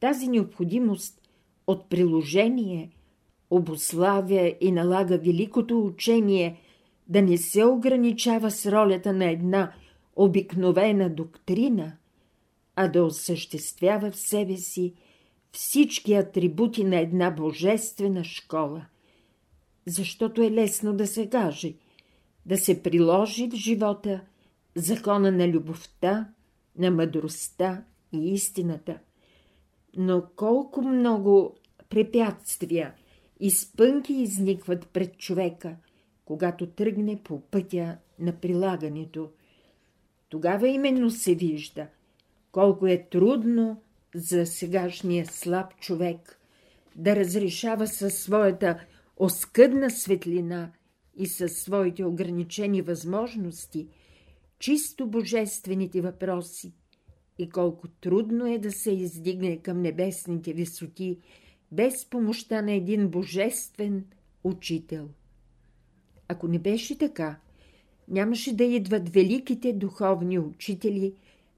Тази 0.00 0.28
необходимост 0.28 1.20
от 1.66 1.88
приложение 1.88 2.90
обославя 3.50 4.54
и 4.60 4.72
налага 4.72 5.18
великото 5.18 5.86
учение 5.86 6.60
да 7.08 7.22
не 7.22 7.38
се 7.38 7.64
ограничава 7.64 8.50
с 8.50 8.72
ролята 8.72 9.12
на 9.12 9.30
една 9.30 9.72
обикновена 10.16 11.10
доктрина, 11.10 11.96
а 12.76 12.88
да 12.88 13.04
осъществява 13.04 14.10
в 14.10 14.16
себе 14.16 14.56
си 14.56 14.94
всички 15.52 16.14
атрибути 16.14 16.84
на 16.84 16.96
една 16.96 17.30
божествена 17.30 18.24
школа. 18.24 18.86
Защото 19.86 20.42
е 20.42 20.50
лесно 20.50 20.92
да 20.92 21.06
се 21.06 21.30
каже, 21.30 21.74
да 22.46 22.58
се 22.58 22.82
приложи 22.82 23.48
в 23.48 23.54
живота 23.54 24.20
закона 24.74 25.32
на 25.32 25.48
любовта, 25.48 26.28
на 26.78 26.90
мъдростта 26.90 27.84
и 28.12 28.32
истината. 28.32 28.98
Но 29.96 30.24
колко 30.36 30.82
много 30.82 31.56
препятствия 31.88 32.94
и 33.40 33.50
спънки 33.50 34.12
изникват 34.12 34.88
пред 34.88 35.18
човека, 35.18 35.76
когато 36.32 36.66
тръгне 36.66 37.20
по 37.24 37.40
пътя 37.40 37.98
на 38.18 38.32
прилагането. 38.32 39.30
Тогава 40.28 40.68
именно 40.68 41.10
се 41.10 41.34
вижда 41.34 41.86
колко 42.52 42.86
е 42.86 43.06
трудно 43.10 43.82
за 44.14 44.46
сегашния 44.46 45.26
слаб 45.26 45.76
човек 45.80 46.38
да 46.96 47.16
разрешава 47.16 47.86
със 47.86 48.14
своята 48.14 48.80
оскъдна 49.16 49.90
светлина 49.90 50.72
и 51.16 51.26
със 51.26 51.52
своите 51.52 52.04
ограничени 52.04 52.82
възможности 52.82 53.88
чисто 54.58 55.06
божествените 55.06 56.00
въпроси 56.00 56.72
и 57.38 57.48
колко 57.48 57.88
трудно 57.88 58.46
е 58.46 58.58
да 58.58 58.72
се 58.72 58.90
издигне 58.90 59.56
към 59.56 59.82
небесните 59.82 60.52
висоти 60.52 61.18
без 61.72 62.06
помощта 62.10 62.62
на 62.62 62.72
един 62.72 63.08
божествен 63.08 64.04
учител. 64.44 65.08
Ако 66.32 66.48
не 66.48 66.58
беше 66.58 66.98
така, 66.98 67.36
нямаше 68.08 68.56
да 68.56 68.64
идват 68.64 69.08
великите 69.08 69.72
духовни 69.72 70.38
учители 70.38 71.14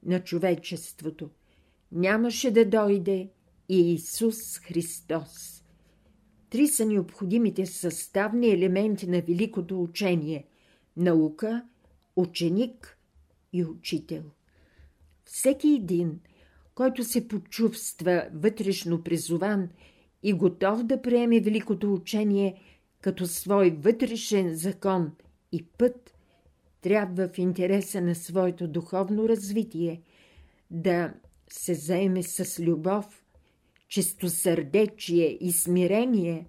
на 0.06 0.20
човечеството. 0.20 1.30
Нямаше 1.92 2.50
да 2.50 2.64
дойде 2.64 3.28
и 3.68 3.92
Исус 3.92 4.58
Христос. 4.58 5.64
Три 6.50 6.68
са 6.68 6.86
необходимите 6.86 7.66
съставни 7.66 8.50
елементи 8.50 9.06
на 9.06 9.20
великото 9.20 9.82
учение– 9.82 10.44
наука, 10.96 11.64
ученик 12.16 12.98
и 13.52 13.64
учител. 13.64 14.22
Всеки 15.24 15.68
един, 15.68 16.20
който 16.74 17.04
се 17.04 17.28
почувства 17.28 18.26
вътрешно 18.34 19.02
призован 19.02 19.68
и 20.22 20.32
готов 20.32 20.82
да 20.82 21.02
приеме 21.02 21.40
великото 21.40 21.94
учение 21.94 22.60
като 23.04 23.26
свой 23.26 23.70
вътрешен 23.70 24.54
закон 24.54 25.12
и 25.52 25.62
път, 25.62 26.14
трябва 26.80 27.28
в 27.28 27.38
интереса 27.38 28.00
на 28.00 28.14
своето 28.14 28.68
духовно 28.68 29.28
развитие 29.28 30.02
да 30.70 31.14
се 31.48 31.74
заеме 31.74 32.22
с 32.22 32.62
любов, 32.62 33.24
чистосърдечие 33.88 35.38
и 35.40 35.52
смирение 35.52 36.46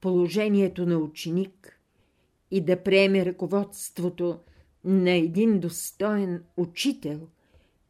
положението 0.00 0.86
на 0.86 0.98
ученик 0.98 1.80
и 2.50 2.60
да 2.60 2.82
приеме 2.82 3.26
ръководството 3.26 4.38
на 4.84 5.10
един 5.10 5.60
достоен 5.60 6.44
учител, 6.56 7.28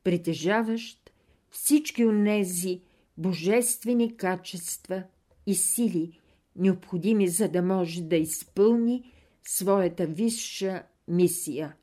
притежаващ 0.05 1.11
всички 1.51 2.05
онези 2.05 2.81
божествени 3.19 4.17
качества 4.17 5.03
и 5.47 5.55
сили, 5.55 6.19
необходими 6.59 7.29
за 7.29 7.49
да 7.49 7.63
може 7.63 8.03
да 8.03 8.17
изпълни 8.17 9.13
своята 9.43 10.07
висша 10.07 10.83
мисия. 11.09 11.77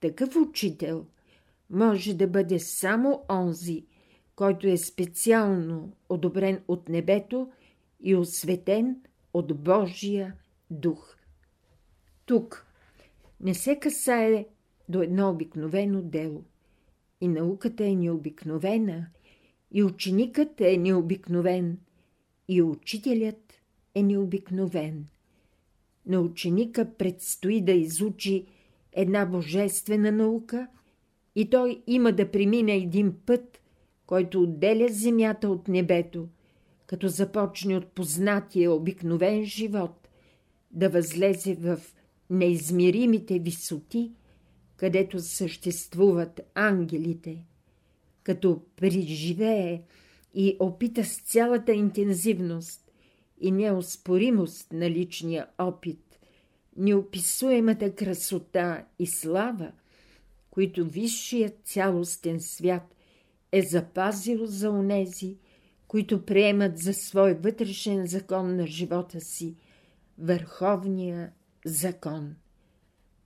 Такъв 0.00 0.36
учител 0.36 1.06
може 1.70 2.14
да 2.14 2.26
бъде 2.26 2.58
само 2.58 3.24
онзи, 3.30 3.86
който 4.36 4.66
е 4.66 4.76
специално 4.76 5.92
одобрен 6.08 6.62
от 6.68 6.88
небето 6.88 7.50
и 8.00 8.14
осветен 8.14 8.96
от 9.34 9.62
Божия 9.62 10.34
дух. 10.70 11.16
Тук 12.26 12.66
не 13.40 13.54
се 13.54 13.78
касае 13.78 14.46
до 14.88 15.02
едно 15.02 15.30
обикновено 15.30 16.02
дело. 16.02 16.44
И 17.20 17.28
науката 17.28 17.84
е 17.84 17.94
необикновена, 17.94 19.06
и 19.70 19.82
ученикът 19.82 20.60
е 20.60 20.76
необикновен, 20.76 21.78
и 22.48 22.62
учителят 22.62 23.51
е 23.94 24.02
необикновен. 24.02 25.06
На 26.06 26.20
ученика 26.20 26.94
предстои 26.98 27.60
да 27.60 27.72
изучи 27.72 28.46
една 28.92 29.26
божествена 29.26 30.12
наука 30.12 30.68
и 31.34 31.50
той 31.50 31.82
има 31.86 32.12
да 32.12 32.30
премине 32.30 32.76
един 32.76 33.14
път, 33.26 33.60
който 34.06 34.42
отделя 34.42 34.88
земята 34.90 35.48
от 35.48 35.68
небето, 35.68 36.28
като 36.86 37.08
започне 37.08 37.76
от 37.76 37.86
познатия 37.86 38.72
обикновен 38.72 39.44
живот, 39.44 40.08
да 40.70 40.88
възлезе 40.88 41.54
в 41.54 41.80
неизмеримите 42.30 43.38
висоти, 43.38 44.12
където 44.76 45.20
съществуват 45.20 46.40
ангелите, 46.54 47.44
като 48.22 48.62
преживее 48.76 49.82
и 50.34 50.56
опита 50.60 51.04
с 51.04 51.20
цялата 51.20 51.72
интензивност 51.72 52.81
и 53.42 53.50
неоспоримост 53.50 54.72
на 54.72 54.90
личния 54.90 55.46
опит, 55.58 56.18
неописуемата 56.76 57.94
красота 57.94 58.84
и 58.98 59.06
слава, 59.06 59.72
които 60.50 60.84
висшият 60.84 61.58
цялостен 61.64 62.40
свят 62.40 62.94
е 63.52 63.62
запазил 63.62 64.46
за 64.46 64.70
онези, 64.70 65.36
които 65.88 66.24
приемат 66.24 66.78
за 66.78 66.94
свой 66.94 67.34
вътрешен 67.34 68.06
закон 68.06 68.56
на 68.56 68.66
живота 68.66 69.20
си 69.20 69.54
върховния 70.18 71.32
закон. 71.64 72.34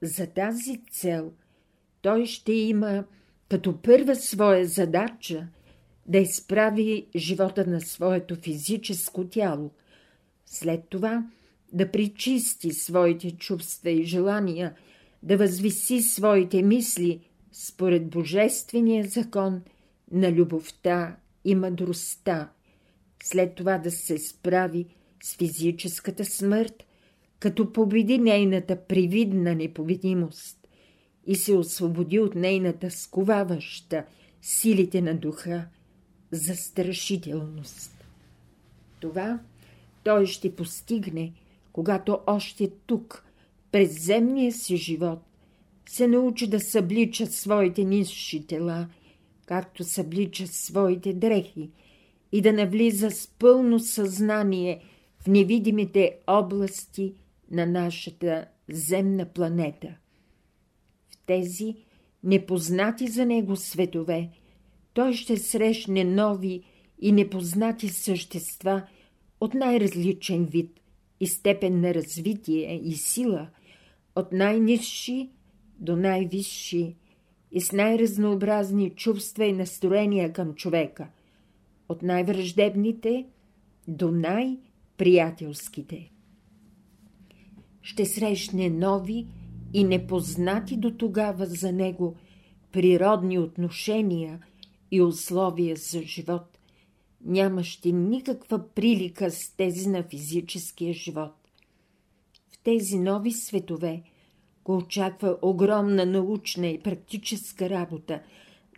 За 0.02 0.26
тази 0.26 0.82
цел 0.90 1.32
той 2.02 2.26
ще 2.26 2.52
има 2.52 3.04
като 3.48 3.82
първа 3.82 4.16
своя 4.16 4.66
задача 4.66 5.48
да 6.06 6.18
изправи 6.18 7.06
живота 7.16 7.66
на 7.66 7.80
своето 7.80 8.36
физическо 8.36 9.28
тяло, 9.28 9.70
след 10.58 10.88
това 10.88 11.26
да 11.72 11.90
причисти 11.90 12.72
своите 12.72 13.30
чувства 13.30 13.90
и 13.90 14.04
желания, 14.04 14.74
да 15.22 15.36
възвиси 15.36 16.02
своите 16.02 16.62
мисли 16.62 17.20
според 17.52 18.08
божествения 18.08 19.06
закон 19.06 19.62
на 20.12 20.32
любовта 20.32 21.16
и 21.44 21.54
мъдростта, 21.54 22.50
след 23.22 23.54
това 23.54 23.78
да 23.78 23.90
се 23.90 24.18
справи 24.18 24.86
с 25.22 25.36
физическата 25.36 26.24
смърт 26.24 26.86
като 27.38 27.72
победи 27.72 28.18
нейната 28.18 28.76
привидна 28.76 29.54
непобедимост 29.54 30.68
и 31.26 31.36
се 31.36 31.52
освободи 31.52 32.18
от 32.18 32.34
нейната 32.34 32.90
сковаваща 32.90 34.04
силите 34.42 35.00
на 35.02 35.14
духа 35.14 35.66
застрашителност. 36.30 38.04
Това 39.00 39.40
той 40.06 40.26
ще 40.26 40.56
постигне, 40.56 41.32
когато 41.72 42.18
още 42.26 42.70
тук, 42.86 43.24
през 43.72 44.04
земния 44.04 44.52
си 44.52 44.76
живот, 44.76 45.18
се 45.88 46.06
научи 46.06 46.46
да 46.46 46.60
съблича 46.60 47.26
своите 47.26 47.84
нисши 47.84 48.46
тела, 48.46 48.88
както 49.46 49.84
съблича 49.84 50.46
своите 50.46 51.12
дрехи, 51.12 51.70
и 52.32 52.40
да 52.40 52.52
навлиза 52.52 53.10
с 53.10 53.26
пълно 53.38 53.78
съзнание 53.78 54.80
в 55.18 55.26
невидимите 55.26 56.18
области 56.26 57.14
на 57.50 57.66
нашата 57.66 58.44
земна 58.68 59.24
планета. 59.24 59.88
В 61.08 61.26
тези 61.26 61.76
непознати 62.24 63.08
за 63.08 63.26
него 63.26 63.56
светове 63.56 64.28
той 64.94 65.12
ще 65.12 65.36
срещне 65.36 66.04
нови 66.04 66.62
и 67.00 67.12
непознати 67.12 67.88
същества 67.88 68.82
от 69.40 69.54
най-различен 69.54 70.44
вид 70.44 70.80
и 71.20 71.26
степен 71.26 71.80
на 71.80 71.94
развитие 71.94 72.80
и 72.84 72.92
сила, 72.92 73.48
от 74.16 74.32
най-низши 74.32 75.30
до 75.78 75.96
най-висши 75.96 76.96
и 77.52 77.60
с 77.60 77.72
най-разнообразни 77.72 78.90
чувства 78.90 79.44
и 79.44 79.52
настроения 79.52 80.32
към 80.32 80.54
човека, 80.54 81.08
от 81.88 82.02
най-враждебните 82.02 83.26
до 83.88 84.10
най-приятелските. 84.10 86.10
Ще 87.82 88.04
срещне 88.04 88.70
нови 88.70 89.26
и 89.74 89.84
непознати 89.84 90.76
до 90.76 90.90
тогава 90.90 91.46
за 91.46 91.72
него 91.72 92.16
природни 92.72 93.38
отношения 93.38 94.40
и 94.90 95.02
условия 95.02 95.76
за 95.76 96.02
живот, 96.02 96.55
нямащи 97.24 97.92
никаква 97.92 98.68
прилика 98.68 99.30
с 99.30 99.50
тези 99.56 99.88
на 99.88 100.02
физическия 100.02 100.94
живот. 100.94 101.34
В 102.52 102.58
тези 102.58 102.98
нови 102.98 103.32
светове 103.32 104.02
го 104.64 104.76
очаква 104.76 105.38
огромна 105.42 106.06
научна 106.06 106.66
и 106.66 106.80
практическа 106.80 107.70
работа, 107.70 108.22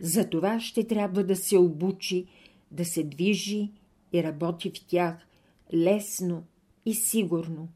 за 0.01 0.29
това 0.29 0.59
ще 0.59 0.87
трябва 0.87 1.23
да 1.23 1.35
се 1.35 1.57
обучи, 1.57 2.25
да 2.71 2.85
се 2.85 3.03
движи 3.03 3.71
и 4.13 4.23
работи 4.23 4.69
в 4.69 4.87
тях 4.87 5.15
лесно 5.73 6.43
и 6.85 6.93
сигурно, 6.93 7.67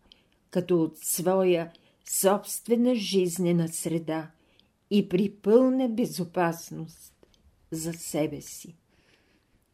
като 0.50 0.82
от 0.84 0.98
своя 0.98 1.72
собствена 2.06 2.96
жизнена 2.96 3.68
среда 3.68 4.32
и 4.92 5.10
при 5.10 5.30
пълна 5.30 5.90
безопасност 5.90 7.14
за 7.72 7.94
себе 7.94 8.42
си. 8.42 8.76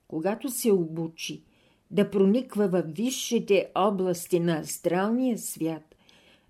Когато 0.10 0.50
се 0.50 0.72
обучи 0.72 1.44
да 1.92 2.12
прониква 2.12 2.68
в 2.68 2.84
висшите 2.88 3.72
области 3.76 4.40
на 4.40 4.60
астралния 4.60 5.38
свят, 5.38 5.96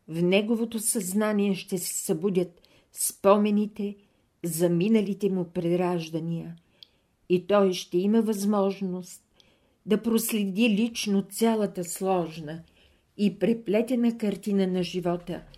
в 0.07 0.21
неговото 0.21 0.79
съзнание 0.79 1.55
ще 1.55 1.77
се 1.77 1.93
събудят 1.93 2.61
спомените 2.93 3.95
за 4.43 4.69
миналите 4.69 5.29
му 5.29 5.45
прераждания. 5.45 6.55
И 7.29 7.47
той 7.47 7.73
ще 7.73 7.97
има 7.97 8.21
възможност 8.21 9.23
да 9.85 10.01
проследи 10.01 10.69
лично 10.69 11.21
цялата 11.21 11.83
сложна 11.83 12.63
и 13.17 13.39
преплетена 13.39 14.17
картина 14.17 14.67
на 14.67 14.83
живота– 14.83 15.41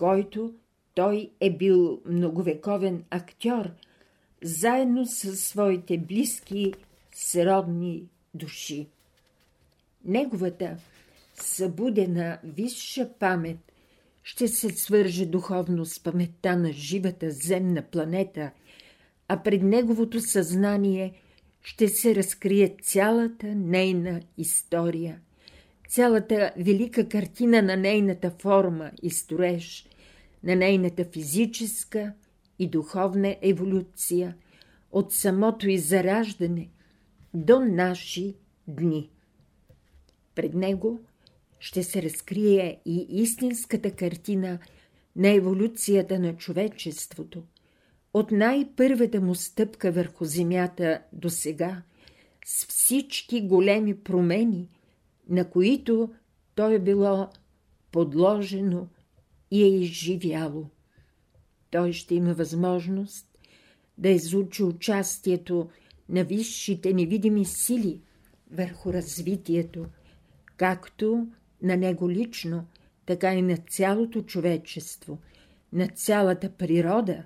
който 0.00 0.54
той 0.94 1.30
е 1.40 1.50
бил 1.50 2.00
многовековен 2.06 3.04
актьор, 3.10 3.70
заедно 4.42 5.06
с 5.06 5.36
своите 5.36 5.98
близки 5.98 6.74
сродни 7.14 8.04
души. 8.34 8.88
Неговата 10.04 10.76
събудена 11.34 12.38
висша 12.44 13.10
памет 13.18 13.58
ще 14.22 14.48
се 14.48 14.70
свърже 14.70 15.26
духовно 15.26 15.86
с 15.86 16.00
паметта 16.00 16.56
на 16.56 16.72
живата 16.72 17.30
земна 17.30 17.82
планета, 17.82 18.50
а 19.28 19.42
пред 19.42 19.62
неговото 19.62 20.20
съзнание 20.20 21.12
ще 21.62 21.88
се 21.88 22.14
разкрие 22.14 22.76
цялата 22.82 23.46
нейна 23.46 24.20
история, 24.38 25.20
цялата 25.88 26.52
велика 26.56 27.08
картина 27.08 27.62
на 27.62 27.76
нейната 27.76 28.30
форма 28.30 28.90
и 29.02 29.10
строеж, 29.10 29.86
на 30.44 30.56
нейната 30.56 31.04
физическа 31.04 32.12
и 32.58 32.68
духовна 32.68 33.36
еволюция 33.42 34.34
от 34.92 35.12
самото 35.12 35.68
и 35.68 35.78
до 37.34 37.60
наши 37.60 38.34
дни. 38.68 39.10
Пред 40.34 40.54
него 40.54 41.00
ще 41.58 41.82
се 41.82 42.02
разкрие 42.02 42.80
и 42.86 43.06
истинската 43.10 43.90
картина 43.90 44.58
на 45.16 45.28
еволюцията 45.28 46.18
на 46.18 46.36
човечеството, 46.36 47.42
от 48.14 48.30
най-първата 48.30 49.20
му 49.20 49.34
стъпка 49.34 49.92
върху 49.92 50.24
земята 50.24 51.02
до 51.12 51.30
сега, 51.30 51.82
с 52.46 52.66
всички 52.66 53.46
големи 53.46 53.96
промени, 53.98 54.68
на 55.28 55.50
които 55.50 56.10
то 56.54 56.70
е 56.70 56.78
било 56.78 57.28
подложено– 57.92 58.88
и 59.50 59.62
е 59.62 59.66
изживяло. 59.66 60.66
Той 61.70 61.92
ще 61.92 62.14
има 62.14 62.34
възможност 62.34 63.26
да 63.98 64.08
изучи 64.08 64.62
участието 64.62 65.68
на 66.10 66.24
висшите 66.24 66.92
невидими 66.92 67.44
сили 67.44 68.00
върху 68.50 68.92
развитието, 68.92 69.86
както 70.56 71.26
на 71.62 71.76
него 71.76 72.10
лично, 72.10 72.66
така 73.06 73.34
и 73.34 73.42
на 73.42 73.56
цялото 73.56 74.22
човечество, 74.22 75.18
на 75.72 75.88
цялата 75.88 76.50
природа 76.50 77.22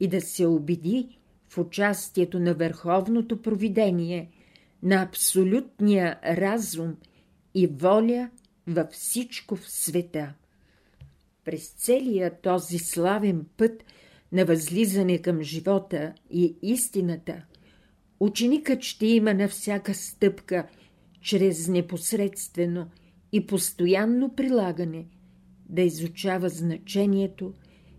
и 0.00 0.08
да 0.08 0.20
се 0.20 0.46
убеди 0.46 1.18
в 1.48 1.58
участието 1.58 2.40
на 2.40 2.54
върховното 2.54 3.42
провидение, 3.42 4.30
на 4.82 5.02
абсолютния 5.02 6.18
разум 6.24 6.96
и 7.54 7.66
воля 7.66 8.30
във 8.66 8.88
всичко 8.90 9.56
в 9.56 9.70
света. 9.70 10.34
През 11.44 11.68
целия 11.68 12.40
този 12.40 12.78
славен 12.78 13.46
път 13.56 13.84
на 14.32 14.44
възлизане 14.44 15.18
към 15.18 15.42
живота 15.42 16.12
и 16.30 16.56
истината, 16.62 17.42
ученикът 18.20 18.82
ще 18.82 19.06
има 19.06 19.34
на 19.34 19.48
всяка 19.48 19.94
стъпка, 19.94 20.68
чрез 21.20 21.68
непосредствено 21.68 22.86
и 23.32 23.46
постоянно 23.46 24.34
прилагане, 24.34 25.06
да 25.68 25.82
изучава 25.82 26.48
значението 26.48 27.54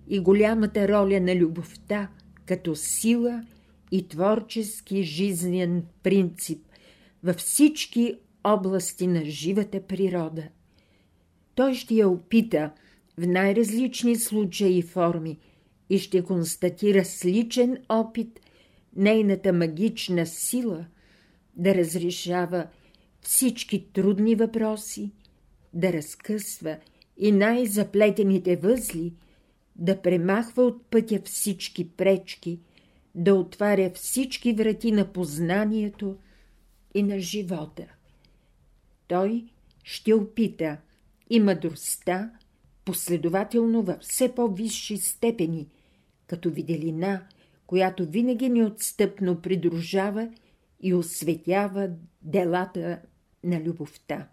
и 0.08 0.20
голямата 0.20 0.88
роля 0.88 1.20
на 1.20 1.36
любовта 1.36 2.10
като 2.46 2.76
сила 2.76 3.44
и 3.92 4.08
творчески 4.08 5.04
жизнен 5.04 5.84
принцип 6.04 6.66
във 7.24 7.36
всички 7.36 8.16
области 8.44 9.08
на 9.08 9.26
живата 9.26 9.82
природа. 9.82 10.44
Той 11.56 11.76
ще 11.76 11.94
я 11.94 12.10
опита– 12.10 12.72
в 13.20 13.28
най-различни 13.28 14.16
случаи 14.16 14.78
и 14.78 14.82
форми 14.82 15.38
и 15.90 16.00
ще 16.00 16.24
констатира 16.24 17.06
с 17.06 17.26
личен 17.26 17.78
опит 17.90 18.40
нейната 18.96 19.54
магична 19.54 20.26
сила 20.26 20.86
да 21.56 21.76
разрешава 21.76 22.68
всички 23.22 23.86
трудни 23.94 24.36
въпроси, 24.36 25.12
да 25.74 25.94
разкъсва 25.94 26.78
и 27.18 27.32
най-заплетените 27.32 28.56
възли, 28.56 29.14
да 29.76 30.02
премахва 30.02 30.64
от 30.64 30.86
пътя 30.86 31.22
всички 31.26 31.90
пречки, 31.90 32.60
да 33.16 33.36
отваря 33.36 33.92
всички 33.96 34.54
врати 34.54 34.92
на 34.92 35.14
познанието 35.14 36.18
и 36.94 37.04
на 37.04 37.20
живота. 37.20 37.86
Той 39.08 39.46
ще 39.84 40.14
опита 40.14 40.78
и 41.30 41.40
мъдростта, 41.40 42.32
последователно 42.86 43.84
във 43.84 44.00
все 44.02 44.36
по-висши 44.36 44.98
степени, 44.98 45.68
като 46.28 46.52
виделина, 46.52 47.28
която 47.70 48.06
винаги 48.06 48.50
неотстъпно 48.50 49.42
придружава 49.42 50.32
и 50.82 50.94
осветява 50.94 51.90
делата 52.22 53.02
на 53.44 53.62
любовта. 53.62 54.28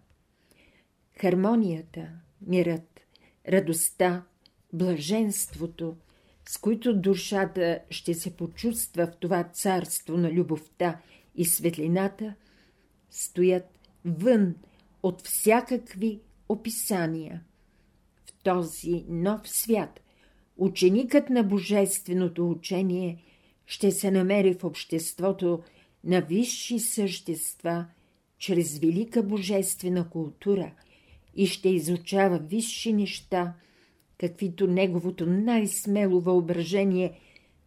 Хармонията, 1.21 2.09
мирът, 2.41 2.99
радостта, 3.49 4.25
блаженството, 4.73 5.97
с 6.49 6.57
които 6.57 6.99
душата 6.99 7.79
ще 7.89 8.13
се 8.13 8.35
почувства 8.35 9.07
в 9.07 9.15
това 9.19 9.43
царство 9.43 10.17
на 10.17 10.31
любовта 10.31 11.01
и 11.35 11.45
светлината, 11.45 12.33
стоят 13.11 13.79
вън 14.05 14.55
от 15.03 15.27
всякакви 15.27 16.19
описания– 16.49 17.43
този 18.43 19.05
нов 19.09 19.49
свят, 19.49 19.99
ученикът 20.57 21.29
на 21.29 21.43
Божественото 21.43 22.49
учение 22.49 23.23
ще 23.67 23.91
се 23.91 24.11
намери 24.11 24.53
в 24.53 24.63
обществото 24.63 25.63
на 26.03 26.21
висши 26.21 26.79
същества 26.79 27.85
чрез 28.37 28.77
велика 28.77 29.23
божествена 29.23 30.09
култура 30.09 30.71
и 31.35 31.47
ще 31.47 31.69
изучава 31.69 32.37
висши 32.37 32.93
неща, 32.93 33.53
каквито 34.17 34.67
неговото 34.67 35.25
най-смело 35.25 36.21
въображение 36.21 37.19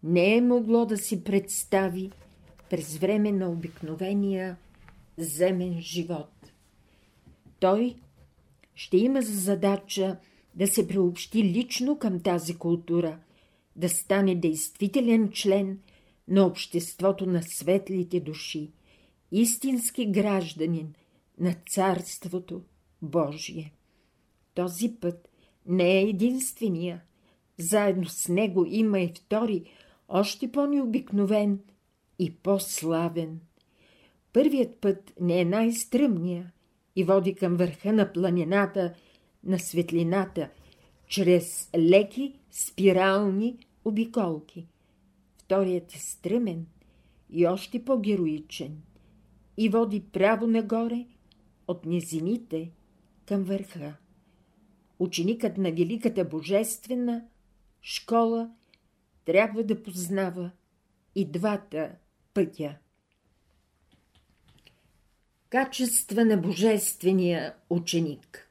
не 0.02 0.36
е 0.36 0.40
могло 0.40 0.86
да 0.86 0.96
си 0.96 1.24
представи 1.24 2.10
през 2.70 2.96
време 2.96 3.32
на 3.32 3.50
обикновения 3.50 4.56
земен 5.18 5.80
живот. 5.80 6.52
Той 7.60 7.94
ще 8.74 8.96
има 8.96 9.22
за 9.22 9.40
задача 9.40 10.16
да 10.54 10.66
се 10.66 10.88
приобщи 10.88 11.44
лично 11.44 11.98
към 11.98 12.20
тази 12.20 12.54
култура, 12.54 13.18
да 13.76 13.88
стане 13.88 14.34
действителен 14.34 15.30
член 15.32 15.78
на 16.30 16.46
обществото 16.46 17.26
на 17.26 17.42
светлите 17.42 18.20
души, 18.20 18.70
истински 19.32 20.06
гражданин 20.06 20.94
на 21.38 21.54
Царството 21.70 22.62
Божие. 23.02 23.72
Този 24.54 24.94
път 25.00 25.28
не 25.66 25.98
е 25.98 26.02
единствения. 26.02 27.02
Заедно 27.58 28.08
с 28.08 28.28
него 28.28 28.66
има 28.68 29.00
и 29.00 29.08
втори, 29.08 29.64
още 30.08 30.52
по-необикновен 30.52 31.60
и 32.18 32.34
по-славен. 32.34 33.40
Първият 34.32 34.76
път 34.80 35.12
не 35.20 35.40
е 35.40 35.44
най-стръмния 35.44 36.52
и 36.96 37.04
води 37.04 37.34
към 37.34 37.56
върха 37.56 37.92
на 37.92 38.12
планината, 38.12 38.94
на 39.44 39.58
светлината, 39.58 40.50
чрез 41.08 41.70
леки 41.78 42.34
спирални 42.50 43.58
обиколки. 43.84 44.66
Вторият 45.50 45.94
е 45.94 45.98
стръмен 45.98 46.66
и 47.30 47.46
още 47.46 47.84
по-героичен 47.84 48.82
и 49.56 49.68
води 49.68 50.02
право 50.12 50.46
нагоре 50.46 51.06
от 51.68 51.86
низините 51.86 52.70
към 53.26 53.42
върха. 53.42 53.96
Ученикът 54.98 55.56
на 55.56 55.70
Великата 55.70 56.24
Божествена 56.24 57.24
школа 57.82 58.50
трябва 59.24 59.64
да 59.64 59.82
познава 59.82 60.50
и 61.14 61.24
двата 61.24 61.92
пътя. 62.34 62.76
Качества 65.48 66.24
на 66.24 66.36
Божествения 66.36 67.54
ученик 67.70 68.50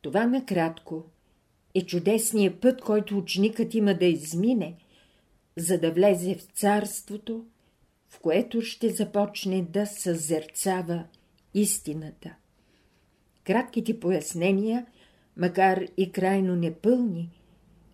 Това 0.00 0.26
накратко 0.26 1.04
е 1.74 1.86
чудесният 1.86 2.60
път, 2.60 2.80
който 2.80 3.18
ученикът 3.18 3.74
има 3.74 3.94
да 3.94 4.04
измине, 4.04 4.76
за 5.56 5.78
да 5.78 5.90
влезе 5.90 6.34
в 6.34 6.42
царството, 6.42 7.44
в 8.08 8.20
което 8.20 8.62
ще 8.62 8.90
започне 8.90 9.62
да 9.62 9.86
съзерцава 9.86 11.04
истината. 11.54 12.34
Кратките 13.44 14.00
пояснения, 14.00 14.86
макар 15.36 15.84
и 15.96 16.12
крайно 16.12 16.56
непълни, 16.56 17.30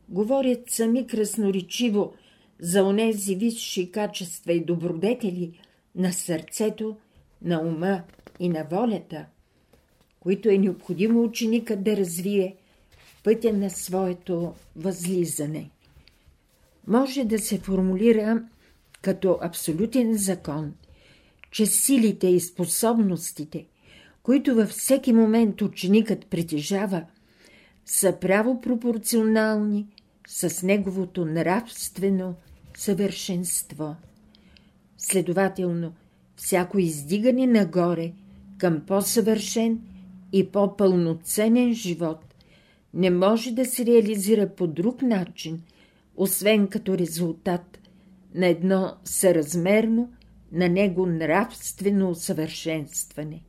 говорят 0.08 0.70
сами 0.70 1.06
красноречиво 1.06 2.14
за 2.60 2.84
онези 2.84 3.34
висши 3.34 3.90
качества 3.90 4.52
и 4.52 4.64
добродетели 4.64 5.60
на 5.94 6.12
сърцето, 6.12 6.96
на 7.42 7.60
ума 7.60 8.02
и 8.40 8.48
на 8.48 8.66
волята, 8.70 9.26
които 10.20 10.48
е 10.48 10.58
необходимо 10.58 11.22
ученикът 11.22 11.82
да 11.82 11.96
развие 11.96 12.56
пътя 13.24 13.52
на 13.52 13.70
своето 13.70 14.54
възлизане. 14.76 15.70
Може 16.88 17.24
да 17.24 17.38
се 17.38 17.58
формулира 17.58 18.42
като 19.02 19.38
абсолютен 19.42 20.14
закон, 20.16 20.72
че 21.50 21.66
силите 21.66 22.26
и 22.26 22.40
способностите, 22.40 23.66
които 24.22 24.54
във 24.54 24.68
всеки 24.68 25.12
момент 25.12 25.62
ученикът 25.62 26.26
притежава, 26.26 27.04
са 27.86 28.16
право 28.20 28.60
пропорционални 28.60 29.86
с 30.28 30.62
неговото 30.62 31.24
нравствено 31.24 32.34
съвършенство. 32.76 33.96
Следователно, 34.98 35.92
всяко 36.36 36.78
издигане 36.78 37.46
нагоре 37.46 38.12
към 38.58 38.80
по-съвършен 38.86 39.80
и 40.32 40.48
по-пълноценен 40.50 41.74
живот 41.74 42.34
не 42.94 43.10
може 43.10 43.52
да 43.52 43.64
се 43.64 43.86
реализира 43.86 44.48
по 44.48 44.66
друг 44.66 45.02
начин, 45.02 45.62
освен 46.18 46.68
като 46.68 46.98
резултат 46.98 47.78
на 48.34 48.46
едно 48.46 48.96
съразмерно 49.04 50.12
на 50.52 50.68
него 50.68 51.06
нравствено 51.06 52.10
усъвършенстване. 52.10 53.42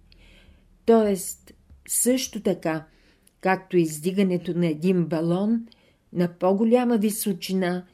Тоест, 0.85 1.53
също 1.87 2.41
така, 2.41 2.85
както 3.41 3.77
издигането 3.77 4.57
на 4.57 4.67
един 4.67 5.05
балон 5.05 5.67
на 6.13 6.37
по-голяма 6.37 6.97
височина 6.97 7.85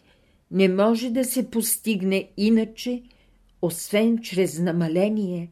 не 0.52 0.70
може 0.70 1.10
да 1.10 1.26
се 1.26 1.50
постигне 1.50 2.30
иначе, 2.38 3.04
освен 3.62 4.18
чрез 4.18 4.60
намаление 4.60 5.52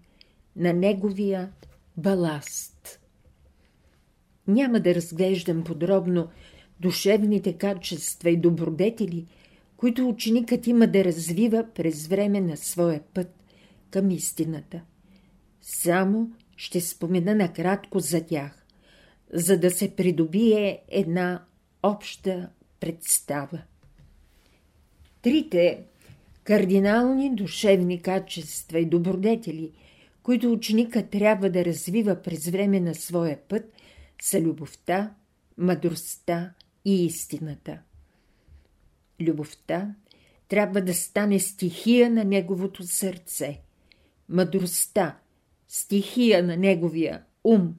на 0.56 0.74
неговия 0.74 1.52
баласт. 1.98 3.00
Няма 4.48 4.80
да 4.80 4.96
разглеждам 4.96 5.64
подробно 5.64 6.28
душевните 6.84 7.54
качества 7.54 8.30
и 8.30 8.38
добродетели, 8.38 9.26
които 9.78 10.10
ученикът 10.10 10.67
има 10.67 10.88
да 10.88 11.04
развива 11.04 11.65
през 11.76 12.08
време 12.08 12.41
на 12.41 12.58
своя 12.58 13.02
път 13.13 13.36
към 13.89 14.12
истината. 14.12 14.82
Само 15.62 16.32
ще 16.58 16.82
спомена 16.82 17.36
накратко 17.36 18.00
за 18.00 18.26
тях, 18.26 18.65
за 19.34 19.60
да 19.60 19.72
се 19.72 19.96
придобие 19.96 20.82
една 20.88 21.46
обща 21.84 22.50
представа. 22.80 23.62
Трите 25.22 25.84
кардинални 26.43 27.36
душевни 27.36 28.02
качества 28.02 28.80
и 28.80 28.86
добродетели, 28.86 29.72
които 30.24 30.52
ученика 30.52 31.08
трябва 31.10 31.50
да 31.50 31.65
развива 31.65 32.22
през 32.22 32.48
време 32.50 32.80
на 32.80 32.96
своя 32.96 33.38
път, 33.48 33.74
са 34.22 34.41
любовта, 34.41 35.13
мъдростта 35.58 36.54
и 36.86 37.06
истината. 37.06 37.80
Любовта 39.22 39.96
трябва 40.48 40.82
да 40.82 40.93
стане 40.93 41.39
стихия 41.39 42.10
на 42.10 42.24
неговото 42.24 42.84
сърце, 42.84 43.62
мъдростта– 44.30 45.17
стихия 45.67 46.43
на 46.43 46.58
неговия 46.58 47.24
ум, 47.43 47.76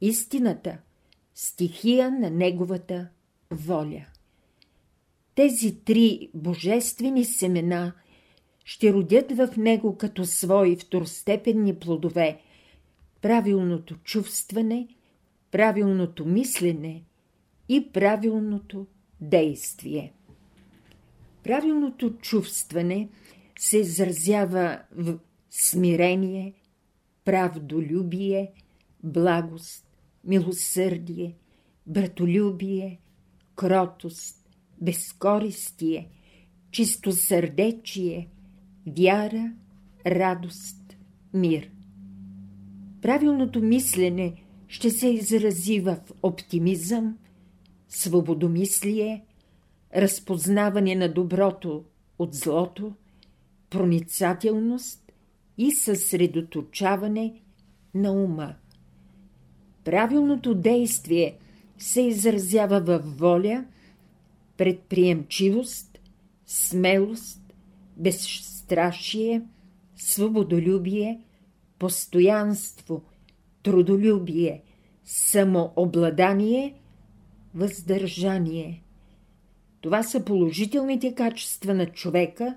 истината– 0.00 0.78
стихия 1.34 2.10
на 2.10 2.30
неговата 2.30 3.08
воля. 3.50 4.06
Тези 5.34 5.80
три 5.84 6.30
божествени 6.34 7.24
семена 7.24 7.92
ще 8.64 8.92
родят 8.92 9.32
в 9.32 9.48
него 9.56 9.96
като 9.96 10.24
свои 10.24 10.76
второстепенни 10.76 11.78
плодове 11.78 12.40
правилното 13.22 13.96
чувстване, 13.96 14.88
правилното 15.50 16.26
мислене 16.26 17.02
и 17.68 17.92
правилното 17.92 18.86
действие. 19.20 20.12
Правилното 21.42 22.10
чувстване 22.10 23.08
се 23.58 23.78
изразява 23.78 24.82
в 24.96 25.18
смирение, 25.50 26.54
правдолюбие, 27.24 28.52
благост, 29.04 29.86
милосърдие, 30.24 31.34
братолюбие, 31.86 33.00
кротост, 33.56 34.48
безкористие, 34.80 36.08
чистосърдечие, 36.70 38.28
вяра, 38.86 39.52
радост, 40.06 40.96
мир. 41.34 41.70
Правилното 43.02 43.62
мислене 43.62 44.34
ще 44.68 44.90
се 44.90 45.08
изрази 45.08 45.80
в 45.80 45.96
оптимизъм, 46.22 47.18
свободомислие, 47.96 49.24
разпознаване 49.96 50.94
на 50.94 51.12
доброто 51.12 51.84
от 52.18 52.34
злото, 52.34 52.92
проницателност 53.70 55.12
и 55.58 55.70
съсредоточаване 55.74 57.40
на 57.94 58.12
ума. 58.12 58.54
Правилното 59.84 60.54
действие 60.54 61.38
се 61.78 62.02
изразява 62.02 62.80
във 62.80 63.18
воля, 63.18 63.64
предприемчивост, 64.56 65.98
смелост, 66.46 67.54
безстрашие, 67.96 69.42
свободолюбие, 69.96 71.20
постоянство, 71.78 73.02
трудолюбие, 73.62 74.62
самообладание, 75.04 76.74
въздържание. 77.56 78.82
Това 79.80 80.02
са 80.02 80.24
положителните 80.24 81.14
качества 81.14 81.74
на 81.74 81.86
човека 81.86 82.56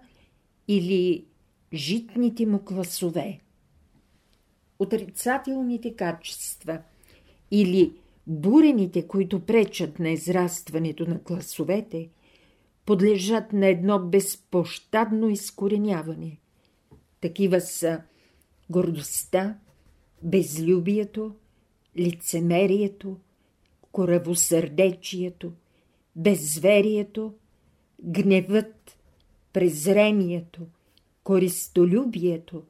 или 0.68 1.26
житните 1.74 2.46
му 2.46 2.60
класове. 2.66 3.40
отрицателните 4.80 5.96
качества 5.96 6.82
или 7.52 7.94
бурените, 8.28 9.08
които 9.08 9.40
пречат 9.40 10.00
на 10.00 10.10
израстването 10.10 11.10
на 11.10 11.24
класовете, 11.24 12.10
подлежат 12.86 13.54
на 13.54 13.68
едно 13.68 14.00
безпощадно 14.00 15.30
изкореняване. 15.30 16.38
Такива 17.22 17.62
са 17.62 18.02
гордостта, 18.70 19.58
безлюбието, 20.24 21.36
лицемерието, 21.98 23.18
коравосърдечието, 23.92 25.54
безверието, 26.16 27.34
гневът, 28.04 28.98
презрението, 29.54 30.62
користолюбието, 31.24 32.64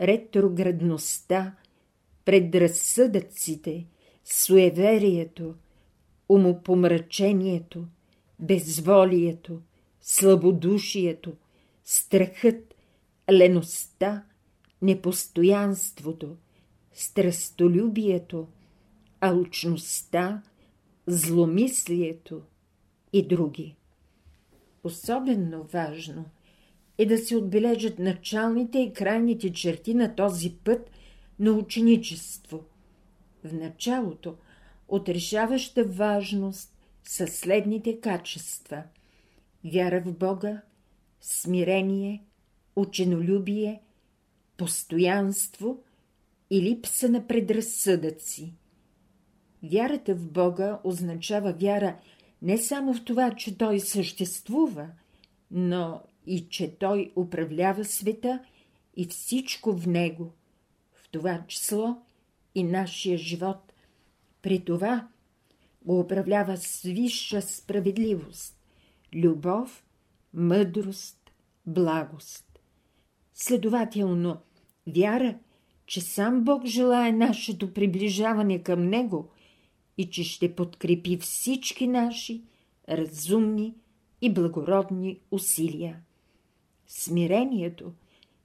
ретроградността, 0.00 1.54
предразсъдъците, 2.24 3.86
суеверието, 4.24 5.54
умопомрачението, 6.28 7.84
безволието, 8.40 9.60
слабодушието, 10.00 11.32
страхът, 11.84 12.74
леността, 13.32 14.24
непостоянството, 14.82 16.36
страстолюбието, 16.92 18.48
алчността, 19.20 20.42
зломислието 21.06 22.42
и 23.12 23.26
други. 23.26 23.76
Особено 24.84 25.62
важно 25.62 26.24
е 26.98 27.06
да 27.06 27.18
се 27.18 27.36
отбележат 27.36 27.98
началните 27.98 28.78
и 28.78 28.92
крайните 28.92 29.52
черти 29.52 29.94
на 29.94 30.14
този 30.14 30.56
път 30.64 30.90
на 31.38 31.52
ученичество. 31.52 32.64
В 33.44 33.52
началото 33.52 34.36
от 34.88 35.08
решаваща 35.08 35.84
важност 35.84 36.76
са 37.04 37.26
следните 37.26 38.00
качества– 38.00 38.82
вяра 39.72 40.00
в 40.00 40.12
Бога, 40.12 40.62
смирение, 41.20 42.24
ученолюбие, 42.76 43.82
постоянство 44.56 45.82
и 46.50 46.62
липса 46.62 47.08
на 47.08 47.26
предразсъдъци. 47.26 48.52
Вярата 49.72 50.14
в 50.14 50.30
Бога 50.30 50.80
означава 50.84 51.52
вяра 51.52 51.96
не 52.42 52.58
само 52.58 52.94
в 52.94 53.04
това, 53.04 53.34
че 53.34 53.58
Той 53.58 53.80
съществува, 53.80 54.88
но 55.50 56.02
и 56.26 56.48
че 56.48 56.76
Той 56.78 57.12
управлява 57.16 57.84
света 57.84 58.40
и 58.96 59.06
всичко 59.06 59.72
в 59.72 59.86
него, 59.86 60.32
в 60.94 61.10
това 61.10 61.44
число 61.48 61.96
и 62.54 62.64
нашия 62.64 63.18
живот. 63.18 63.72
При 64.42 64.64
това 64.64 65.08
го 65.84 66.00
управлява 66.00 66.56
с 66.56 66.82
висша 66.82 67.42
справедливост, 67.42 68.56
любов, 69.14 69.84
мъдрост, 70.34 71.30
благост. 71.66 72.60
Следователно, 73.34 74.36
вяра, 74.86 75.38
че 75.86 76.00
сам 76.00 76.44
Бог 76.44 76.66
желая 76.66 77.12
нашето 77.12 77.72
приближаване 77.72 78.62
към 78.62 78.88
Него 78.88 79.30
и 79.98 80.10
че 80.10 80.24
ще 80.24 80.54
подкрепи 80.54 81.16
всички 81.16 81.86
наши 81.86 82.42
разумни 82.88 83.74
и 84.20 84.32
благородни 84.32 85.20
усилия. 85.30 86.00
Смирението 86.86 87.92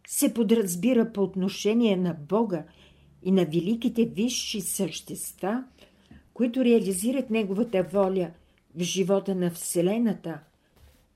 се 0.08 0.34
подразбира 0.34 1.14
по 1.14 1.24
отношение 1.24 1.98
на 1.98 2.14
Бога 2.14 2.64
и 3.24 3.32
на 3.32 3.46
великите 3.46 4.06
висши 4.06 4.62
същества, 4.62 5.64
които 6.34 6.66
реализират 6.66 7.30
Неговата 7.30 7.84
воля 7.84 8.32
в 8.76 8.82
живота 8.82 9.36
на 9.36 9.52
Вселената, 9.52 10.40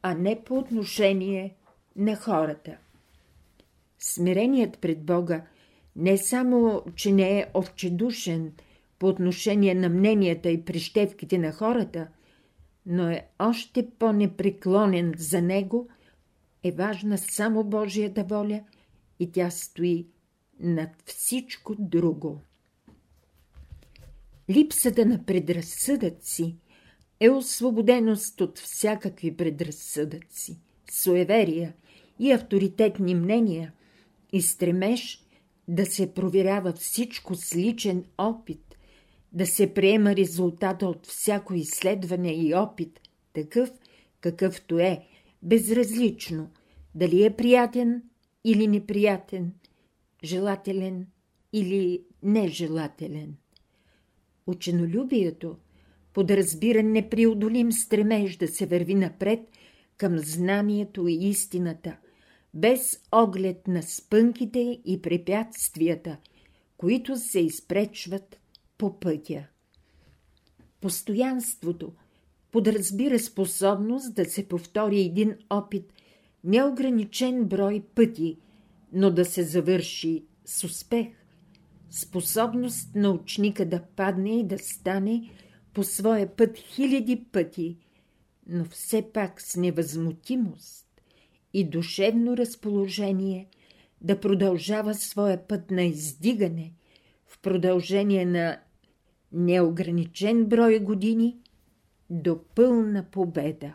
а 0.02 0.14
не 0.14 0.44
по 0.44 0.58
отношение 0.58 1.56
на 1.96 2.16
хората. 2.16 2.78
Смиреният 4.00 4.78
пред 4.80 5.04
Бога 5.04 5.46
не 5.96 6.18
само, 6.18 6.84
че 6.96 7.12
не 7.12 7.40
е 7.40 7.46
овчедушен 7.54 8.54
по 9.00 9.08
отношение 9.08 9.76
на 9.76 9.90
мненията 9.90 10.50
и 10.50 10.66
прищевките 10.66 11.38
на 11.38 11.52
хората, 11.52 12.08
но 12.86 13.10
е 13.10 13.28
още 13.40 13.90
по-непреклонен 14.00 15.14
за 15.18 15.42
него, 15.42 15.88
е 16.64 16.72
важна 16.72 17.18
само 17.18 17.64
Божията 17.64 18.24
воля 18.24 18.62
и 19.20 19.32
тя 19.32 19.50
стои 19.50 20.08
над 20.60 20.90
всичко 21.06 21.76
друго. 21.80 22.42
Липсата 24.50 25.06
на 25.06 25.26
предразсъдъци 25.26 26.56
е 27.20 27.30
освободеност 27.30 28.42
от 28.42 28.60
всякакви 28.60 29.38
предразсъдъци, 29.38 30.60
суеверия 30.92 31.74
и 32.20 32.32
авторитетни 32.32 33.16
мнения 33.16 33.74
и 34.32 34.42
стремеж 34.42 35.24
да 35.68 35.86
се 35.86 36.14
проверява 36.14 36.74
всичко 36.74 37.36
с 37.36 37.56
личен 37.56 38.04
опит, 38.18 38.65
да 39.36 39.46
се 39.46 39.74
приема 39.74 40.16
резултата 40.16 40.88
от 40.88 41.08
всяко 41.08 41.54
изследване 41.54 42.34
и 42.34 42.54
опит, 42.54 43.00
такъв 43.34 43.72
какъвто 44.22 44.80
е, 44.80 45.06
безразлично, 45.44 46.50
дали 46.96 47.26
е 47.26 47.36
приятен 47.36 48.04
или 48.44 48.68
неприятен, 48.68 49.54
желателен 50.24 51.08
или 51.54 52.04
нежелателен. 52.24 53.36
Ученолюбието 54.48 55.58
подразбира 56.14 56.84
непреодолим 56.84 57.72
стремеж 57.72 58.38
да 58.38 58.48
се 58.48 58.66
върви 58.66 58.96
напред 58.96 59.40
към 59.98 60.18
знанието 60.18 61.08
и 61.08 61.14
истината, 61.14 61.98
без 62.54 63.00
оглед 63.12 63.68
на 63.68 63.84
спънките 63.84 64.80
и 64.86 65.02
препятствията, 65.02 66.18
които 66.78 67.18
се 67.18 67.40
изпречват 67.40 68.40
по 68.78 69.00
пътя. 69.00 69.48
Постоянството 70.82 71.94
подразбира 72.52 73.20
способност 73.20 74.16
да 74.16 74.26
се 74.26 74.48
повтори 74.48 75.02
един 75.02 75.36
опит 75.50 75.94
неограничен 76.44 77.46
брой 77.46 77.84
пъти, 77.96 78.38
но 78.94 79.12
да 79.12 79.26
се 79.26 79.44
завърши 79.44 80.26
с 80.46 80.64
успех, 80.64 81.08
способност 81.90 82.96
на 82.96 83.12
ученика 83.12 83.66
да 83.66 83.84
падне 83.96 84.40
и 84.40 84.44
да 84.44 84.60
стане 84.60 85.32
по 85.74 85.84
своя 85.84 86.36
път 86.36 86.58
хиляди 86.58 87.26
пъти, 87.32 87.78
но 88.48 88.66
все 88.66 89.12
пак 89.14 89.42
с 89.42 89.56
невъзмутимост 89.56 91.02
и 91.54 91.70
душевно 91.70 92.38
разположение 92.38 93.48
да 94.02 94.20
продължава 94.20 94.94
своя 94.94 95.48
път 95.48 95.72
на 95.72 95.84
издигане 95.84 96.74
в 97.28 97.40
продължение 97.40 98.26
на 98.26 98.60
неограничен 99.32 100.46
брой 100.46 100.80
години 100.80 101.38
до 102.10 102.40
пълна 102.56 103.04
победа. 103.04 103.74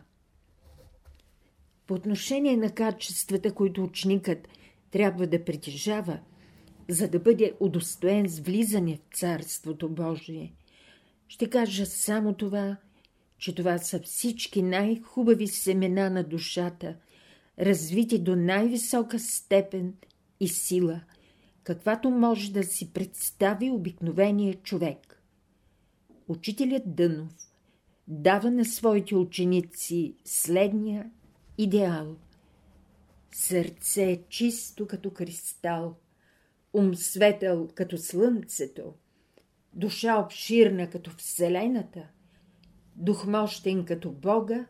По 1.86 1.94
отношение 1.94 2.56
на 2.56 2.70
качествата, 2.70 3.54
които 3.54 3.84
ученикът 3.84 4.48
трябва 4.90 5.26
да 5.26 5.44
притежава, 5.44 6.18
за 6.88 7.08
да 7.08 7.18
бъде 7.18 7.52
удостоен 7.60 8.28
с 8.28 8.38
влизане 8.38 8.96
в 8.96 9.16
Царството 9.16 9.88
Божие, 9.88 10.52
ще 11.28 11.50
кажа 11.50 11.86
само 11.86 12.34
това, 12.34 12.76
че 13.38 13.54
това 13.54 13.78
са 13.78 14.00
всички 14.00 14.62
най-хубави 14.62 15.46
семена 15.46 16.10
на 16.10 16.24
душата, 16.24 16.96
развити 17.58 18.18
до 18.18 18.36
най-висока 18.36 19.18
степен 19.18 19.94
и 20.40 20.48
сила, 20.48 21.00
каквато 21.62 22.10
може 22.10 22.52
да 22.52 22.62
си 22.62 22.92
представи 22.92 23.70
обикновения 23.70 24.54
човек. 24.54 25.09
Учителят 26.30 26.94
Дънов 26.94 27.28
дава 28.08 28.50
на 28.50 28.64
своите 28.64 29.16
ученици 29.16 30.14
следния 30.24 31.10
идеал. 31.58 32.16
Сърце 33.32 34.10
е 34.10 34.22
чисто 34.28 34.86
като 34.86 35.10
кристал, 35.10 35.96
ум 36.72 36.94
светъл 36.94 37.68
като 37.74 37.98
слънцето, 37.98 38.94
душа 39.74 40.20
обширна 40.24 40.90
като 40.90 41.10
Вселената, 41.10 42.08
дух 42.96 43.26
мощен 43.26 43.84
като 43.84 44.10
Бога 44.10 44.66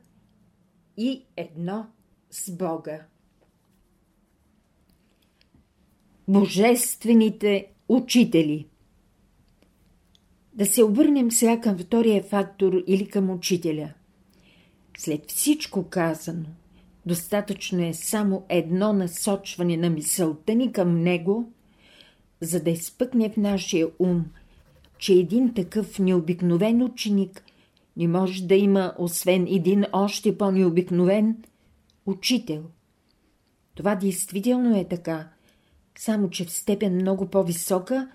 и 0.97 1.25
едно 1.37 1.87
с 2.31 2.57
Бога. 2.57 3.07
Божествените 6.29 7.73
учители 7.89 8.70
Да 10.61 10.67
се 10.67 10.85
обърнем 10.85 11.31
сега 11.31 11.61
към 11.61 11.79
втория 11.79 12.23
фактор 12.23 12.83
или 12.87 13.09
към 13.09 13.31
учителя. 13.31 13.93
След 14.99 15.31
всичко 15.31 15.89
казано, 15.89 16.47
Достатъчно 17.07 17.85
е 17.85 17.95
само 17.95 18.45
едно 18.49 18.93
насочване 18.93 19.77
на 19.77 19.91
мисълта 19.91 20.55
ни 20.55 20.73
към 20.73 21.03
него, 21.03 21.53
за 22.41 22.63
да 22.63 22.71
изпъкне 22.71 23.31
в 23.31 23.37
нашия 23.37 23.89
ум, 23.99 24.25
че 24.99 25.13
един 25.13 25.55
такъв 25.55 25.99
необикновен 25.99 26.83
ученик 26.83 27.45
не 27.97 28.09
може 28.09 28.43
да 28.43 28.55
има 28.55 28.95
освен 28.99 29.47
един 29.51 29.85
още 29.93 30.39
по-необикновен 30.39 31.37
учител. 32.07 32.63
Това 33.75 33.95
действително 33.95 34.77
е 34.77 34.85
така, 34.85 35.29
само 35.99 36.31
че 36.31 36.45
в 36.45 36.51
степен 36.51 36.95
много 36.95 37.27
по-висока, 37.27 38.09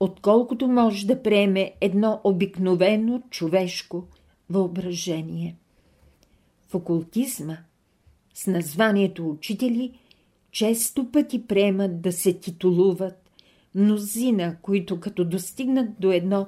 отколкото 0.00 0.68
може 0.68 1.06
да 1.06 1.22
приеме 1.22 1.72
едно 1.80 2.20
обикновено 2.24 3.22
човешко 3.30 4.04
въображение. 4.50 5.56
В 6.68 6.74
окултизма, 6.74 7.56
с 8.34 8.46
названието 8.46 9.30
учители, 9.30 9.98
често 10.50 11.10
пъти 11.12 11.46
приемат 11.46 12.00
да 12.00 12.12
се 12.12 12.32
титулуват 12.32 13.30
мнозина, 13.74 14.56
които 14.62 15.00
като 15.00 15.24
достигнат 15.24 15.90
до 16.00 16.12
едно 16.12 16.46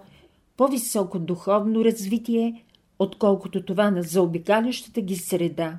по-високо 0.56 1.18
духовно 1.18 1.84
развитие, 1.84 2.64
отколкото 2.98 3.62
това 3.62 3.90
на 3.90 4.02
заобикалящата 4.02 5.00
ги 5.00 5.16
среда 5.16 5.78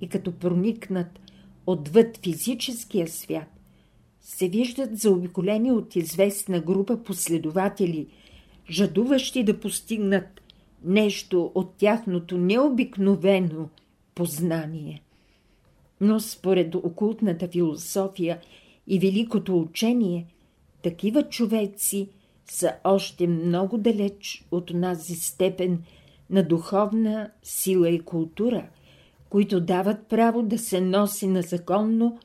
и 0.00 0.08
като 0.08 0.32
проникнат 0.32 1.20
отвъд 1.66 2.16
физическия 2.24 3.08
свят, 3.08 3.51
се 4.22 4.48
виждат 4.48 4.98
заобиколени 4.98 5.72
от 5.72 5.96
известна 5.96 6.60
група 6.60 7.02
последователи, 7.02 8.06
жадуващи 8.70 9.44
да 9.44 9.60
постигнат 9.60 10.42
нещо 10.84 11.52
от 11.54 11.74
тяхното 11.74 12.38
необикновено 12.38 13.68
познание. 14.14 15.02
Но 16.00 16.20
според 16.20 16.74
окултната 16.74 17.48
философия 17.48 18.40
и 18.86 18.98
великото 18.98 19.60
учение, 19.60 20.26
такива 20.82 21.22
човеци 21.22 22.08
са 22.46 22.72
още 22.84 23.26
много 23.26 23.78
далеч 23.78 24.44
от 24.50 24.70
нази 24.70 25.14
степен 25.14 25.82
на 26.30 26.42
духовна 26.42 27.30
сила 27.42 27.90
и 27.90 28.00
култура, 28.00 28.68
които 29.28 29.60
дават 29.60 30.06
право 30.06 30.42
да 30.42 30.58
се 30.58 30.80
носи 30.80 31.26
на 31.26 31.42
законно 31.42 32.18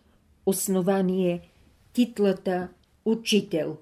основание 0.46 1.42
титлата 1.98 2.68
учител. 3.06 3.78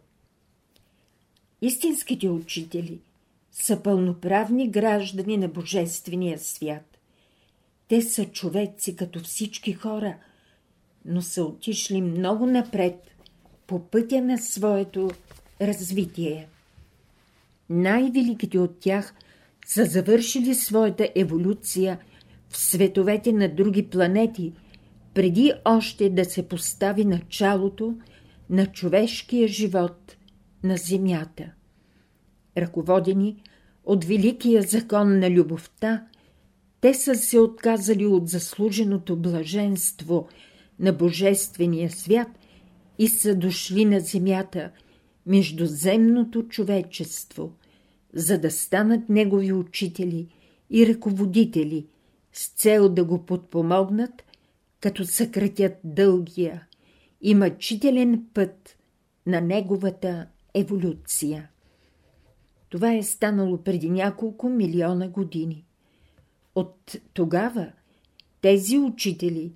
Истинските 1.61 2.29
учители 2.29 2.99
са 3.51 3.83
пълноправни 3.83 4.69
граждани 4.69 5.37
на 5.37 5.47
Божествения 5.47 6.39
свят. 6.39 6.97
Те 7.87 8.01
са 8.01 8.25
човеци 8.25 8.95
като 8.95 9.19
всички 9.19 9.73
хора, 9.73 10.15
но 11.05 11.21
са 11.21 11.43
отишли 11.43 12.01
много 12.01 12.45
напред 12.45 12.95
по 13.67 13.79
пътя 13.79 14.21
на 14.21 14.37
своето 14.37 15.11
развитие. 15.61 16.47
Най-великите 17.69 18.59
от 18.59 18.79
тях 18.79 19.13
са 19.65 19.85
завършили 19.85 20.55
своята 20.55 21.09
еволюция 21.15 21.99
в 22.49 22.57
световете 22.57 23.31
на 23.31 23.55
други 23.55 23.89
планети, 23.89 24.53
преди 25.15 25.53
още 25.65 26.09
да 26.09 26.25
се 26.25 26.47
постави 26.47 27.05
началото 27.05 27.95
на 28.49 28.65
човешкия 28.65 29.47
живот 29.47 30.17
на 30.63 30.77
Земята. 30.77 31.51
Ръководени 32.57 33.43
от 33.85 34.05
великия 34.05 34.61
закон 34.61 35.19
на 35.19 35.31
любовта, 35.31 36.07
те 36.81 36.93
са 36.93 37.15
се 37.15 37.39
отказали 37.39 38.05
от 38.05 38.29
заслуженото 38.29 39.15
блаженство 39.15 40.27
на 40.79 40.93
Божествения 40.93 41.89
свят 41.89 42.27
и 42.99 43.07
са 43.07 43.35
дошли 43.35 43.85
на 43.85 43.99
земята 43.99 44.71
между 45.25 45.65
земното 45.65 46.43
човечество, 46.47 47.53
за 48.13 48.37
да 48.37 48.51
станат 48.51 49.09
негови 49.09 49.53
учители 49.53 50.27
и 50.69 50.87
ръководители 50.87 51.87
с 52.33 52.49
цел 52.49 52.89
да 52.89 53.03
го 53.03 53.25
подпомогнат, 53.25 54.24
като 54.85 55.05
съкратят 55.05 55.73
дългия 55.83 56.67
и 57.21 57.35
мъчителен 57.35 58.25
път 58.33 58.77
на 59.25 59.41
неговата 59.41 60.27
еволюция. 60.53 61.49
Това 62.69 62.93
е 62.93 63.03
станало 63.03 63.63
преди 63.63 63.89
няколко 63.89 64.49
милиона 64.49 65.07
години. 65.07 65.65
От 66.55 66.95
тогава 67.13 67.71
тези 68.41 68.77
учители, 68.77 69.53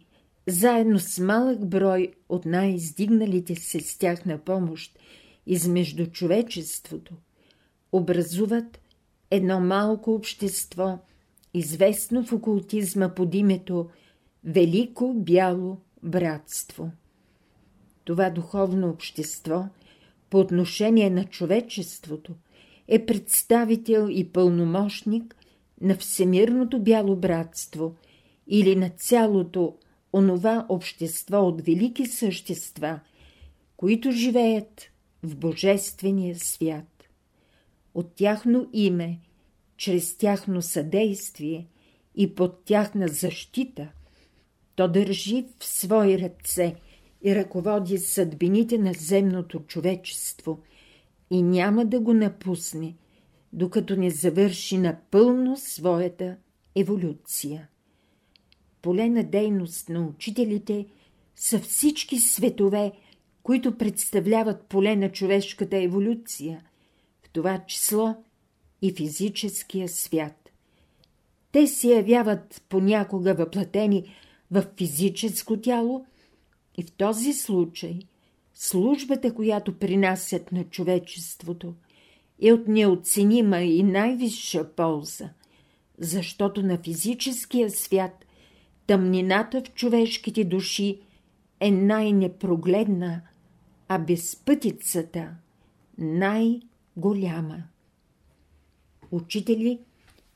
заедно 0.48 1.00
с 1.00 1.20
малък 1.20 1.66
брой 1.66 2.14
от 2.30 2.46
най-издигналите 2.46 3.56
се 3.56 3.80
с 3.80 3.98
тях 3.98 4.26
на 4.26 4.38
помощ 4.38 5.00
измежду 5.46 6.06
човечеството, 6.06 7.14
образуват 7.92 8.80
едно 9.32 9.60
малко 9.60 10.14
общество, 10.14 11.00
известно 11.54 12.24
в 12.24 12.34
окултизма 12.34 13.10
под 13.10 13.36
името 13.36 13.90
Велико 14.44 15.14
бяло 15.14 15.78
братство. 16.04 16.92
Това 18.04 18.30
духовно 18.30 18.90
общество, 18.90 19.66
по 20.30 20.40
отношение 20.40 21.10
на 21.10 21.26
човечеството, 21.26 22.36
е 22.88 23.06
представител 23.06 24.08
и 24.12 24.30
пълномощник 24.30 25.36
на 25.82 25.96
Всемирното 25.96 26.80
бяло 26.80 27.16
братство 27.16 27.96
или 28.48 28.76
на 28.76 28.90
цялото 28.90 29.78
онова 30.14 30.66
общество 30.70 31.38
от 31.38 31.62
велики 31.62 32.06
същества, 32.06 33.00
които 33.78 34.12
живеят 34.12 34.82
в 35.24 35.36
Божествения 35.36 36.36
свят. 36.40 37.10
От 37.94 38.14
тяхно 38.16 38.70
име, 38.74 39.20
чрез 39.78 40.18
тяхно 40.18 40.62
съдействие 40.62 41.68
и 42.16 42.36
под 42.36 42.64
тяхна 42.66 43.08
защита, 43.08 43.88
то 44.80 44.88
държи 44.88 45.46
в 45.60 45.66
свои 45.66 46.20
ръце 46.20 46.76
и 47.24 47.36
ръководи 47.36 47.98
съдбините 47.98 48.78
на 48.78 48.94
земното 48.94 49.60
човечество 49.60 50.60
и 51.30 51.42
няма 51.42 51.86
да 51.86 52.00
го 52.00 52.14
напусне, 52.14 52.96
докато 53.54 53.96
не 53.96 54.10
завърши 54.10 54.78
напълно 54.78 55.58
своята 55.58 56.38
еволюция. 56.76 57.68
Поле 58.82 59.10
на 59.10 59.24
дейност 59.24 59.90
на 59.90 60.08
учителите 60.08 60.86
са 61.36 61.60
всички 61.60 62.20
светове, 62.20 62.92
които 63.44 63.78
представляват 63.78 64.64
поле 64.64 64.96
на 64.96 65.12
човешката 65.12 65.78
еволюция, 65.78 66.64
в 67.22 67.30
това 67.30 67.64
число 67.68 68.16
и 68.82 68.94
физическия 68.94 69.90
свят. 69.90 70.50
Те 71.52 71.68
се 71.68 71.88
явяват 71.88 72.62
понякога 72.70 73.34
въплатени 73.34 74.16
в 74.52 74.66
физическо 74.78 75.62
тяло 75.62 76.06
и 76.78 76.84
в 76.84 76.91
този 76.91 77.34
случай 77.34 78.00
службата, 78.54 79.34
която 79.34 79.80
принасят 79.80 80.52
на 80.52 80.64
човечеството, 80.64 81.74
е 82.41 82.54
от 82.54 82.68
неоценима 82.68 83.60
и 83.60 83.84
най-висша 83.84 84.76
полза, 84.76 85.30
защото 85.97 86.64
на 86.64 86.78
физическия 86.78 87.70
свят 87.72 88.26
тъмнината 88.88 89.62
в 89.62 89.74
човешките 89.74 90.43
души 90.43 91.00
е 91.60 91.72
най-непрогледна, 91.72 93.22
а 93.88 94.00
безпътицата 94.00 95.30
най-голяма. 95.97 97.64
Учители 99.12 99.80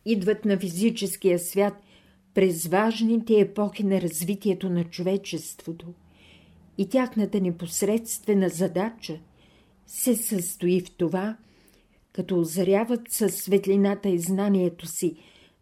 идват 0.05 0.45
на 0.45 0.59
физическия 0.59 1.39
свят 1.39 1.73
през 2.33 2.67
важните 2.67 3.39
епохи 3.39 3.83
на 3.83 4.01
развитието 4.01 4.69
на 4.69 4.83
човечеството 4.83 5.85
и 6.77 6.89
тяхната 6.89 7.41
непосредствена 7.41 8.49
задача 8.49 9.19
се 9.87 10.15
състои 10.15 10.81
в 10.81 10.91
това, 10.91 11.37
като 12.13 12.39
озаряват 12.39 13.01
със 13.09 13.35
светлината 13.35 14.09
и 14.09 14.19
знанието 14.19 14.87
си 14.87 15.15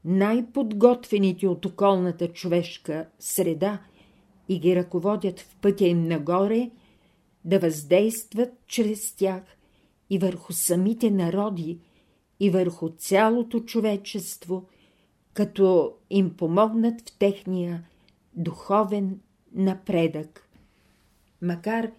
най-подготвените 0.05 1.47
от 1.47 1.65
околната 1.65 2.27
човешка 2.27 3.05
среда 3.19 3.81
и 4.49 4.59
ги 4.59 4.75
ръководят 4.75 5.39
в 5.39 5.55
пътя 5.55 5.85
им 5.85 6.03
нагоре, 6.03 6.69
да 7.45 7.59
въздействат 7.59 8.49
чрез 8.67 9.15
тях 9.15 9.43
и 10.09 10.17
върху 10.17 10.53
самите 10.53 11.11
народи, 11.11 11.79
и 12.39 12.49
върху 12.49 12.89
цялото 12.89 13.59
човечество, 13.59 14.65
като 15.33 15.93
им 16.09 16.37
помогнат 16.37 17.09
в 17.09 17.17
техния 17.17 17.83
духовен 18.33 19.19
напредък. 19.55 20.49
Макар 21.41 21.91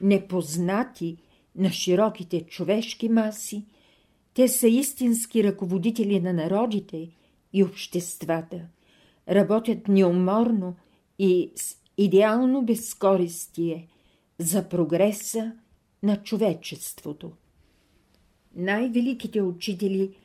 непознати 0.00 1.16
на 1.56 1.70
широките 1.70 2.46
човешки 2.46 3.08
маси, 3.08 3.64
те 4.34 4.48
са 4.48 4.68
истински 4.68 5.44
ръководители 5.44 6.20
на 6.20 6.32
народите 6.32 7.10
и 7.52 7.64
обществата, 7.64 8.60
работят 9.28 9.88
неуморно 9.88 10.76
и 11.18 11.52
с 11.56 11.76
идеално 11.96 12.62
безкористие 12.62 13.88
за 14.38 14.68
прогреса 14.68 15.52
на 16.02 16.22
човечеството. 16.22 17.32
Най-великите 18.56 19.42
учители 19.42 20.16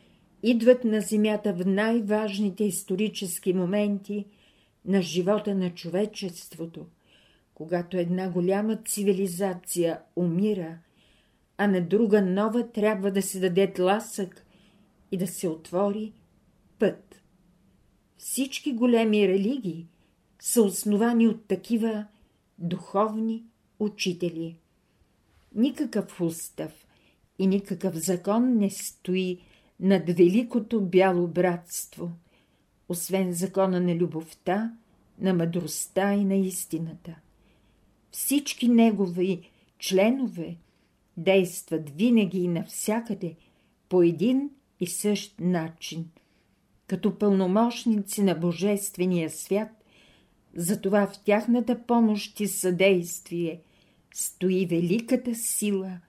идват 0.43 0.83
на 0.83 1.01
Земята 1.01 1.53
в 1.53 1.65
най-важните 1.65 2.63
исторически 2.63 3.53
моменти 3.53 4.25
на 4.85 5.01
живота 5.01 5.55
на 5.55 5.73
човечеството, 5.73 6.85
когато 7.53 7.97
една 7.97 8.29
голяма 8.29 8.75
цивилизация 8.75 9.99
умира, 10.15 10.77
а 11.57 11.67
на 11.67 11.81
друга 11.81 12.21
нова 12.21 12.71
трябва 12.71 13.11
да 13.11 13.21
се 13.21 13.39
даде 13.39 13.73
тласък 13.73 14.45
и 15.11 15.17
да 15.17 15.27
се 15.27 15.47
отвори 15.47 16.13
път. 16.79 17.21
Всички 18.17 18.73
големи 18.73 19.27
религии 19.27 19.87
са 20.39 20.61
основани 20.61 21.27
от 21.27 21.47
такива 21.47 22.05
духовни 22.59 23.43
учители. 23.79 24.57
Никакъв 25.55 26.21
устав 26.21 26.87
и 27.39 27.47
никакъв 27.47 27.95
закон 27.95 28.57
не 28.57 28.69
стои 28.69 29.39
над 29.80 30.09
великото 30.09 30.82
бяло 30.82 31.28
братство, 31.28 32.11
освен 32.89 33.34
закона 33.34 33.80
на 33.80 33.95
любовта, 33.95 34.74
на 35.19 35.34
мъдростта 35.34 36.13
и 36.13 36.26
на 36.26 36.36
истината. 36.36 37.15
Всички 38.11 38.67
негови 38.67 39.49
членове 39.80 40.57
действат 41.17 41.89
винаги 41.89 42.39
и 42.39 42.47
навсякъде 42.47 43.36
по 43.89 44.01
един 44.01 44.49
и 44.80 44.88
същ 44.88 45.36
начин, 45.39 46.09
като 46.88 47.17
пълномощници 47.17 48.24
на 48.24 48.36
Божествения 48.36 49.30
свят, 49.30 49.69
затова 50.55 51.07
в 51.07 51.24
тяхната 51.24 51.86
помощ 51.88 52.39
и 52.39 52.47
съдействие 52.47 53.61
стои 54.13 54.65
великата 54.65 55.36
сила 55.36 55.99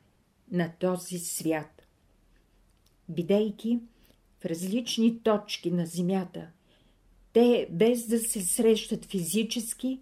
на 0.51 0.73
този 0.81 1.19
свят. 1.19 1.74
Бидейки 3.09 3.79
в 4.41 4.45
различни 4.45 5.23
точки 5.23 5.71
на 5.71 5.87
Земята, 5.87 6.47
те, 7.33 7.69
без 7.71 8.07
да 8.07 8.19
се 8.19 8.41
срещат 8.43 9.05
физически, 9.05 10.01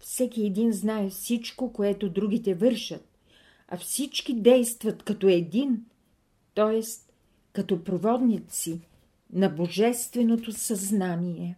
всеки 0.00 0.46
един 0.46 0.72
знае 0.72 1.10
всичко, 1.10 1.72
което 1.72 2.10
другите 2.10 2.54
вършат, 2.54 3.18
а 3.68 3.76
всички 3.76 4.34
действат 4.34 5.02
като 5.02 5.28
един, 5.28 5.84
т.е. 6.54 6.82
като 7.52 7.84
проводници 7.84 8.80
на 9.32 9.48
Божественото 9.48 10.52
съзнание. 10.52 11.56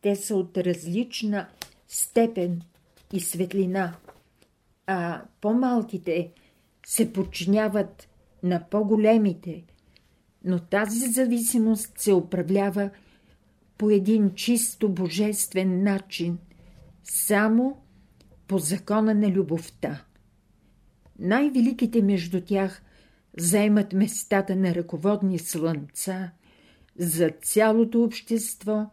Те 0.00 0.16
са 0.16 0.36
от 0.36 0.56
различна 0.56 1.48
степен 1.88 2.62
и 3.12 3.20
светлина, 3.20 3.96
а 4.86 5.22
по-малките 5.40 6.30
се 6.86 7.12
подчиняват 7.12 8.08
на 8.46 8.64
по-големите, 8.70 9.64
но 10.44 10.58
тази 10.58 11.08
зависимост 11.08 11.98
се 11.98 12.12
управлява 12.12 12.90
по 13.78 13.90
един 13.90 14.34
чисто 14.34 14.88
божествен 14.88 15.82
начин, 15.82 16.38
само 17.04 17.78
по 18.48 18.58
закона 18.58 19.14
на 19.14 19.30
любовта. 19.30 20.04
Най-великите 21.18 22.02
между 22.02 22.40
тях 22.40 22.82
заемат 23.38 23.92
местата 23.92 24.56
на 24.56 24.74
ръководни 24.74 25.38
слънца 25.38 26.30
за 26.98 27.30
цялото 27.42 28.02
общество, 28.02 28.86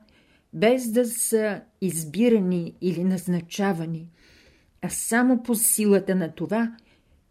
без 0.53 0.91
да 0.91 1.05
са 1.05 1.61
избирани 1.81 2.73
или 2.81 3.03
назначавани, 3.03 4.09
а 4.81 4.89
само 4.89 5.43
по 5.43 5.55
силата 5.55 6.15
на 6.15 6.31
това, 6.31 6.75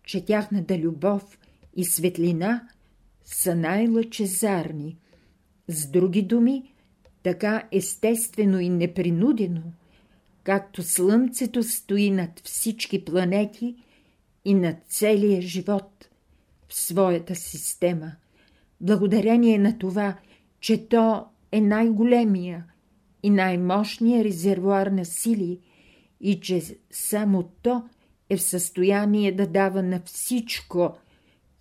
че 0.04 0.24
тяхната 0.24 0.78
любов 0.78 1.38
и 1.76 1.84
светлина 1.84 2.68
са 3.24 3.54
най-лъчезарни. 3.54 4.96
С 5.68 5.90
други 5.90 6.22
думи, 6.22 6.72
така 7.22 7.68
естествено 7.72 8.60
и 8.60 8.68
непринудено, 8.68 9.62
както 10.44 10.82
Слънцето 10.82 11.62
стои 11.62 12.10
над 12.10 12.40
всички 12.44 13.04
планети 13.04 13.76
и 14.44 14.54
над 14.54 14.76
целия 14.88 15.42
живот 15.42 16.08
в 16.68 16.74
своята 16.74 17.34
система, 17.34 18.12
благодарение 18.80 19.58
на 19.58 19.78
това, 19.78 20.18
че 20.60 20.88
то 20.88 21.26
е 21.52 21.60
най-големия 21.60 22.64
и 23.22 23.30
най-мощния 23.30 24.24
резервуар 24.24 24.86
на 24.86 25.04
сили 25.04 25.60
и 26.20 26.40
че 26.40 26.62
само 26.90 27.50
то 27.62 27.82
е 28.30 28.36
в 28.36 28.42
състояние 28.42 29.32
да 29.32 29.46
дава 29.46 29.82
на 29.82 30.00
всичко, 30.04 30.96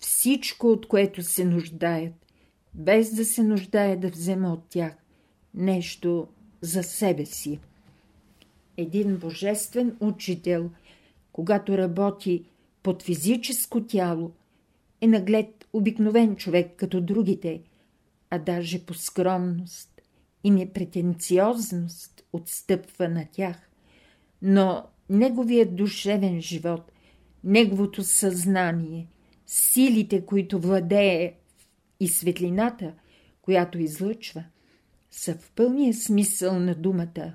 всичко, 0.02 0.68
от 0.68 0.88
което 0.88 1.24
се 1.24 1.46
нуждаят, 1.46 2.14
без 2.74 3.14
да 3.14 3.26
се 3.26 3.44
нуждае 3.44 3.96
да 3.96 4.10
взема 4.10 4.54
от 4.54 4.64
тях 4.70 4.94
нещо 5.54 6.28
за 6.62 6.84
себе 6.84 7.26
си. 7.26 7.60
Един 8.78 9.18
божествен 9.18 9.98
учител, 10.00 10.70
когато 11.32 11.78
работи 11.78 12.46
под 12.84 13.04
физическо 13.04 13.84
тяло, 13.84 14.32
е 15.02 15.08
наглед 15.08 15.68
обикновен 15.74 16.36
човек 16.36 16.74
като 16.76 17.02
другите, 17.02 17.62
а 18.30 18.40
даже 18.40 18.86
по 18.86 18.94
скромност 18.94 20.02
и 20.44 20.52
непретенциозност 20.52 22.24
отстъпва 22.34 23.10
на 23.10 23.26
тях. 23.32 23.70
Но 24.42 24.84
неговият 25.10 25.76
душевен 25.76 26.42
живот, 26.42 26.92
неговото 27.44 28.04
съзнание, 28.04 29.08
силите, 29.54 30.26
които 30.26 30.60
владее 30.60 31.34
и 32.00 32.08
светлината, 32.08 32.94
която 33.42 33.80
излъчва– 33.80 34.44
са 35.12 35.36
в 35.36 35.52
пълния 35.56 35.94
смисъл 35.94 36.60
на 36.60 36.76
думата 36.76 37.34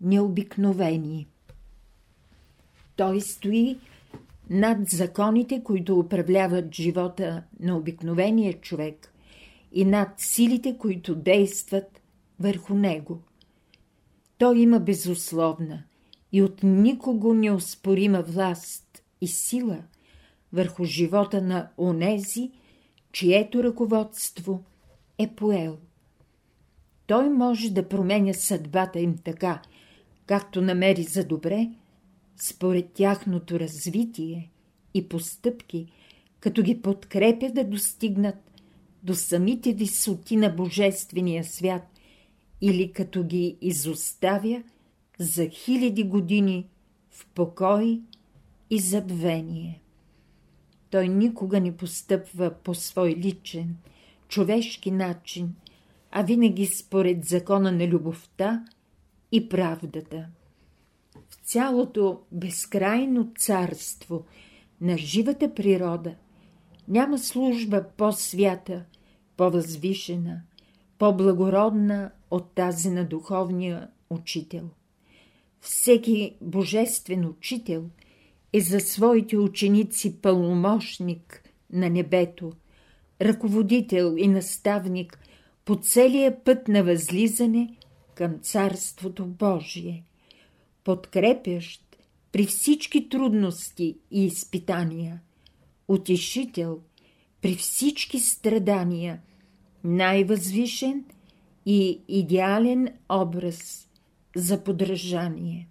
необикновени. 0.00 1.26
Той 2.96 3.20
стои 3.20 3.78
над 4.50 4.78
законите, 4.88 5.62
които 5.64 5.98
управляват 5.98 6.74
живота 6.74 7.42
на 7.60 7.76
обикновения 7.76 8.60
човек 8.60 9.12
и 9.72 9.84
над 9.84 10.08
силите, 10.16 10.78
които 10.78 11.14
действат 11.14 12.00
върху 12.40 12.74
него. 12.74 13.22
Той 14.38 14.58
има 14.58 14.80
безусловна 14.80 15.82
и 16.32 16.42
от 16.42 16.62
никого 16.62 17.34
неоспорима 17.34 18.22
власт 18.22 19.02
и 19.20 19.28
сила 19.28 19.78
върху 20.54 20.84
живота 20.84 21.42
на 21.42 21.68
онези, 21.78 22.50
чието 23.12 23.62
ръководство 23.62 24.64
е 25.18 25.28
поел. 25.28 25.78
Той 27.06 27.28
може 27.28 27.70
да 27.70 27.88
променя 27.88 28.32
съдбата 28.32 29.00
им 29.00 29.18
така, 29.18 29.62
както 30.26 30.60
намери 30.60 31.02
за 31.02 31.24
добре, 31.24 31.70
според 32.36 32.92
тяхното 32.92 33.60
развитие 33.60 34.50
и 34.94 35.08
постъпки, 35.08 35.86
като 36.40 36.62
ги 36.62 36.82
подкрепя 36.82 37.50
да 37.50 37.64
достигнат 37.64 38.60
до 39.02 39.14
самите 39.14 39.72
висоти 39.72 40.36
на 40.36 40.50
Божествения 40.50 41.44
свят 41.44 41.82
или 42.60 42.92
като 42.92 43.24
ги 43.24 43.56
изоставя 43.60 44.62
за 45.18 45.48
хиляди 45.48 46.04
години 46.04 46.66
в 47.10 47.26
покой 47.34 48.00
и 48.70 48.78
забвение. 48.78 49.83
Той 50.94 51.08
никога 51.08 51.60
не 51.60 51.76
постъпва 51.76 52.50
по 52.50 52.74
свой 52.74 53.10
личен, 53.10 53.76
човешки 54.28 54.90
начин– 54.90 55.54
а 56.16 56.22
винаги 56.22 56.66
според 56.66 57.24
закона 57.24 57.72
на 57.72 57.88
любовта 57.88 58.64
и 59.32 59.48
правдата. 59.48 60.26
В 61.28 61.34
цялото 61.42 62.20
безкрайно 62.32 63.32
царство 63.38 64.24
на 64.80 64.98
живата 64.98 65.54
природа 65.54 66.14
няма 66.88 67.18
служба 67.18 67.84
по-свята, 67.96 68.84
по-възвишена, 69.36 70.42
по-благородна 70.98 72.10
от 72.30 72.50
тази 72.54 72.90
на 72.90 73.04
духовния 73.04 73.88
учител. 74.10 74.70
Всеки 75.60 76.34
божествен 76.40 77.26
учител 77.26 77.84
е 78.56 78.60
за 78.60 78.80
своите 78.80 79.36
ученици 79.36 80.16
пълномощник 80.22 81.42
на 81.72 81.90
небето, 81.90 82.52
ръководител 83.22 84.14
и 84.18 84.28
наставник 84.28 85.18
по 85.64 85.76
целия 85.76 86.44
път 86.44 86.68
на 86.68 86.84
възлизане 86.84 87.76
към 88.14 88.38
Царството 88.38 89.26
Божие, 89.26 90.04
подкрепящ 90.84 91.96
при 92.32 92.46
всички 92.46 93.08
трудности 93.08 93.96
и 94.10 94.24
изпитания, 94.24 95.20
утешител 95.88 96.80
при 97.42 97.54
всички 97.54 98.20
страдания, 98.20 99.20
най-възвишен 99.84 101.04
и 101.66 102.00
идеален 102.08 102.88
образ 103.08 103.88
за 104.36 104.64
подражание. 104.64 105.68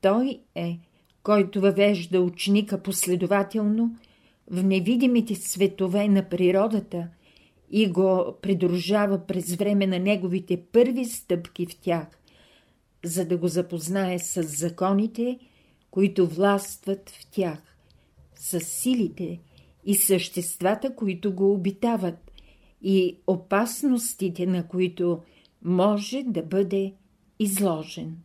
Той 0.00 0.40
е 0.54 0.78
който 1.22 1.60
въвежда 1.60 2.20
ученика 2.20 2.82
последователно 2.82 3.96
в 4.50 4.64
невидимите 4.64 5.34
светове 5.34 6.08
на 6.08 6.28
природата 6.28 7.08
и 7.70 7.86
го 7.86 8.36
придружава 8.42 9.26
през 9.26 9.54
време 9.54 9.86
на 9.86 9.98
неговите 9.98 10.62
първи 10.72 11.04
стъпки 11.04 11.66
в 11.66 11.76
тях, 11.80 12.06
за 13.04 13.24
да 13.24 13.36
го 13.36 13.48
запознае 13.48 14.18
с 14.18 14.42
законите, 14.42 15.38
които 15.90 16.26
властват 16.26 17.10
в 17.10 17.30
тях, 17.30 17.76
с 18.34 18.60
силите 18.60 19.40
и 19.84 19.94
съществата, 19.94 20.94
които 20.94 21.34
го 21.34 21.52
обитават, 21.52 22.32
и 22.82 23.16
опасностите, 23.26 24.46
на 24.46 24.68
които 24.68 25.20
може 25.64 26.22
да 26.22 26.42
бъде 26.42 26.94
изложен. 27.38 28.16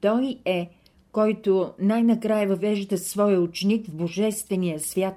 Той 0.00 0.38
е, 0.44 0.70
който 1.18 1.72
най-накрая 1.78 2.48
въвежда 2.48 2.98
своя 2.98 3.40
ученик 3.40 3.86
в 3.86 3.94
Божествения 3.94 4.80
свят 4.80 5.14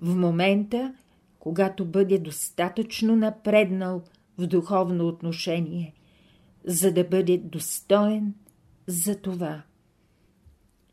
в 0.00 0.14
момента, 0.14 0.94
когато 1.38 1.84
бъде 1.84 2.18
достатъчно 2.18 3.16
напреднал 3.16 4.02
в 4.38 4.46
духовно 4.46 5.08
отношение, 5.08 5.94
за 6.64 6.92
да 6.92 7.04
бъде 7.04 7.38
достоен 7.38 8.34
за 8.86 9.16
това. 9.16 9.62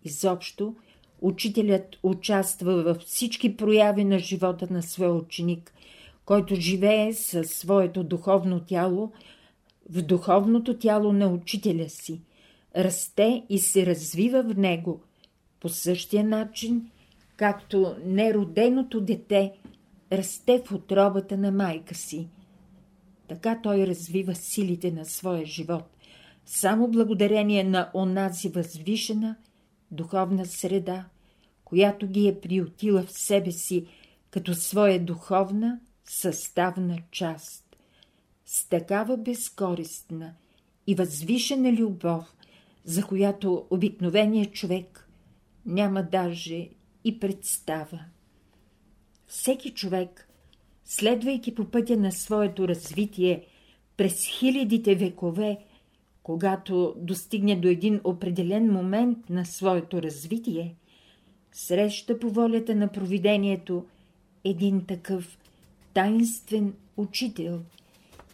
Изобщо, 0.03 0.75
учителят 1.21 1.97
участва 2.03 2.83
във 2.83 2.97
всички 2.97 3.57
прояви 3.57 4.03
на 4.03 4.19
живота 4.19 4.67
на 4.71 4.83
своя 4.83 5.13
ученик, 5.13 5.73
който 6.25 6.55
живее 6.55 7.13
със 7.13 7.49
своето 7.49 8.03
духовно 8.03 8.59
тяло 8.59 9.11
в 9.89 10.01
духовното 10.01 10.77
тяло 10.77 11.13
на 11.13 11.27
учителя 11.27 11.89
си, 11.89 12.21
расте 12.77 13.45
и 13.49 13.59
се 13.59 13.85
развива 13.85 14.43
в 14.43 14.57
него 14.57 15.01
по 15.59 15.69
същия 15.69 16.23
начин, 16.23 16.91
както 17.37 17.95
нероденото 18.05 19.01
дете 19.01 19.51
расте 20.11 20.63
в 20.65 20.71
отробата 20.71 21.37
на 21.37 21.51
майка 21.51 21.95
си. 21.95 22.27
Така 23.27 23.59
той 23.63 23.87
развива 23.87 24.35
силите 24.35 24.91
на 24.91 25.05
своя 25.05 25.45
живот, 25.45 25.83
само 26.45 26.87
благодарение 26.87 27.63
на 27.63 27.89
онази 27.93 28.49
възвишена 28.49 29.35
духовна 29.91 30.45
среда, 30.45 31.05
която 31.65 32.07
ги 32.07 32.27
е 32.27 32.39
приютила 32.39 33.03
в 33.03 33.11
себе 33.11 33.51
си 33.51 33.85
като 34.29 34.53
своя 34.53 35.05
духовна 35.05 35.79
съставна 36.05 36.97
част. 37.11 37.77
С 38.45 38.69
такава 38.69 39.17
безкористна 39.17 40.33
и 40.87 40.95
възвишена 40.95 41.73
любов, 41.73 42.34
за 42.85 43.03
която 43.03 43.65
обикновеният 43.69 44.53
човек 44.53 45.09
няма 45.65 46.03
даже 46.03 46.69
и 47.03 47.19
представа. 47.19 47.99
Всеки 49.27 49.73
човек, 49.73 50.29
следвайки 50.85 51.55
по 51.55 51.65
пътя 51.65 51.97
на 51.97 52.11
своето 52.11 52.67
развитие 52.67 53.45
през 53.97 54.25
хилядите 54.25 54.95
векове, 54.95 55.57
когато 56.23 56.95
достигне 56.97 57.55
до 57.55 57.67
един 57.67 58.01
определен 58.03 58.71
момент 58.71 59.29
на 59.29 59.45
своето 59.45 60.01
развитие, 60.01 60.75
среща 61.51 62.19
по 62.19 62.29
волята 62.29 62.75
на 62.75 62.87
провидението 62.87 63.85
един 64.43 64.85
такъв 64.85 65.37
таинствен 65.93 66.73
учител, 66.97 67.61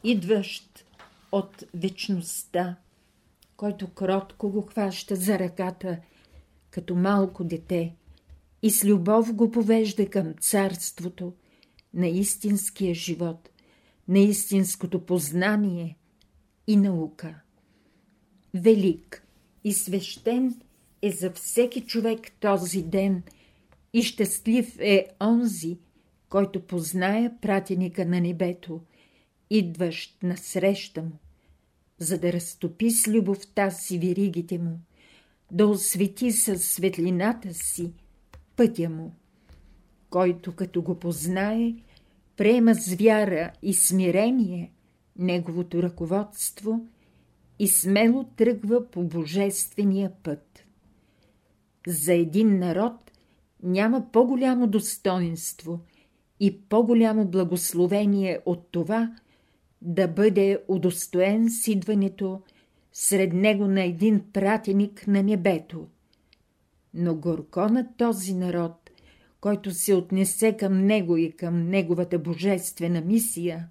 идващ 0.03 0.85
от 1.31 1.63
вечността, 1.73 2.75
който 3.61 3.87
кротко 3.87 4.49
го 4.49 4.61
хваща 4.61 5.15
за 5.15 5.39
ръката, 5.39 5.99
като 6.69 6.95
малко 6.95 7.43
дете, 7.43 7.95
и 8.61 8.71
с 8.71 8.85
любов 8.85 9.33
го 9.33 9.51
повежда 9.51 10.09
към 10.09 10.33
царството 10.39 11.33
на 11.93 12.07
истинския 12.07 12.95
живот, 12.95 13.49
на 14.07 14.19
истинското 14.19 15.05
познание 15.05 15.97
и 16.67 16.77
наука. 16.77 17.41
Велик 18.53 19.27
и 19.63 19.73
свещен 19.73 20.61
е 21.01 21.11
за 21.11 21.31
всеки 21.31 21.81
човек 21.81 22.31
този 22.39 22.83
ден 22.83 23.23
и 23.93 24.03
щастлив 24.03 24.79
е 24.79 25.07
онзи, 25.23 25.77
който 26.29 26.67
познае 26.67 27.31
пратеника 27.41 28.05
на 28.05 28.21
небето, 28.21 28.81
идващ 29.49 30.23
насреща 30.23 31.01
му, 31.01 31.19
за 32.01 32.19
да 32.19 32.33
разтопи 32.33 32.91
с 32.91 33.07
любовта 33.07 33.71
си 33.71 33.99
виригите 33.99 34.57
му, 34.57 34.79
да 35.51 35.67
освети 35.67 36.31
със 36.31 36.65
светлината 36.65 37.53
си 37.53 37.93
пътя 38.55 38.89
му, 38.89 39.15
който 40.09 40.55
като 40.55 40.81
го 40.81 40.99
познае, 40.99 41.73
приема 42.37 42.75
с 42.75 42.93
вяра 42.93 43.51
и 43.61 43.73
смирение 43.73 44.71
неговото 45.17 45.83
ръководство 45.83 46.85
и 47.59 47.67
смело 47.67 48.23
тръгва 48.23 48.87
по 48.91 49.03
божествения 49.03 50.11
път. 50.23 50.63
За 51.87 52.13
един 52.13 52.59
народ 52.59 53.11
няма 53.63 54.11
по-голямо 54.11 54.67
достоинство 54.67 55.79
и 56.39 56.61
по-голямо 56.61 57.25
благословение 57.25 58.39
от 58.45 58.67
това 58.71 59.15
да 59.81 60.07
бъде 60.07 60.59
удостоен 60.67 61.49
с 61.49 61.67
идването 61.67 62.41
сред 62.93 63.33
него 63.33 63.67
на 63.67 63.83
един 63.83 64.23
пратеник 64.33 65.07
на 65.07 65.23
небето. 65.23 65.87
Но 66.93 67.15
горко 67.15 67.59
на 67.59 67.87
този 67.97 68.33
народ, 68.33 68.91
който 69.41 69.71
се 69.71 69.93
отнесе 69.93 70.57
към 70.57 70.85
него 70.85 71.17
и 71.17 71.31
към 71.31 71.69
неговата 71.69 72.19
божествена 72.19 73.01
мисия, 73.01 73.67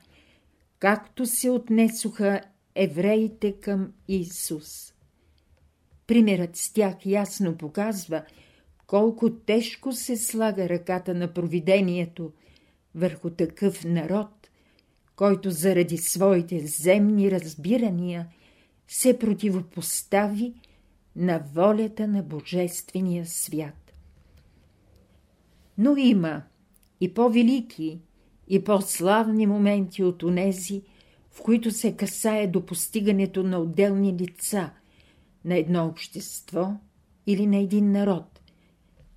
както 0.79 1.27
се 1.27 1.51
отнесоха 1.51 2.41
евреите 2.75 3.53
към 3.53 3.93
Исус. 4.09 4.95
Примерът 6.07 6.57
с 6.57 6.73
тях 6.73 7.07
ясно 7.07 7.57
показва, 7.57 8.23
колко 8.87 9.31
тежко 9.31 9.93
се 9.93 10.17
слага 10.17 10.69
ръката 10.69 11.15
на 11.15 11.33
провидението 11.33 12.33
върху 12.95 13.31
такъв 13.31 13.85
народ, 13.85 14.40
който 15.21 15.51
заради 15.51 15.99
своите 15.99 16.67
земни 16.67 17.31
разбирания 17.31 18.27
се 18.89 19.19
противопостави 19.19 20.55
на 21.17 21.43
волята 21.55 22.09
на 22.09 22.23
Божествения 22.23 23.27
свят. 23.27 23.93
Но 25.79 25.97
има 25.97 26.43
и 27.01 27.15
по-велики, 27.15 28.01
и 28.49 28.65
по-славни 28.65 29.47
моменти 29.47 30.03
от 30.03 30.23
онези, 30.23 30.83
в 31.31 31.43
които 31.43 31.71
се 31.71 31.97
касае 31.97 32.47
до 32.47 32.67
постигането 32.67 33.43
на 33.43 33.59
отделни 33.59 34.19
лица, 34.19 34.71
на 35.45 35.57
едно 35.57 35.87
общество 35.87 36.73
или 37.27 37.47
на 37.47 37.57
един 37.57 37.93
народ. 37.93 38.41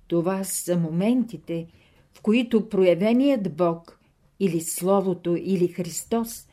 Това 0.06 0.44
са 0.44 0.76
моментите, 0.76 1.66
в 2.12 2.20
които 2.20 2.68
проявеният 2.68 3.56
Бог 3.56 4.00
или 4.40 4.60
Словото 4.60 5.36
или 5.36 5.68
Христос 5.68 6.48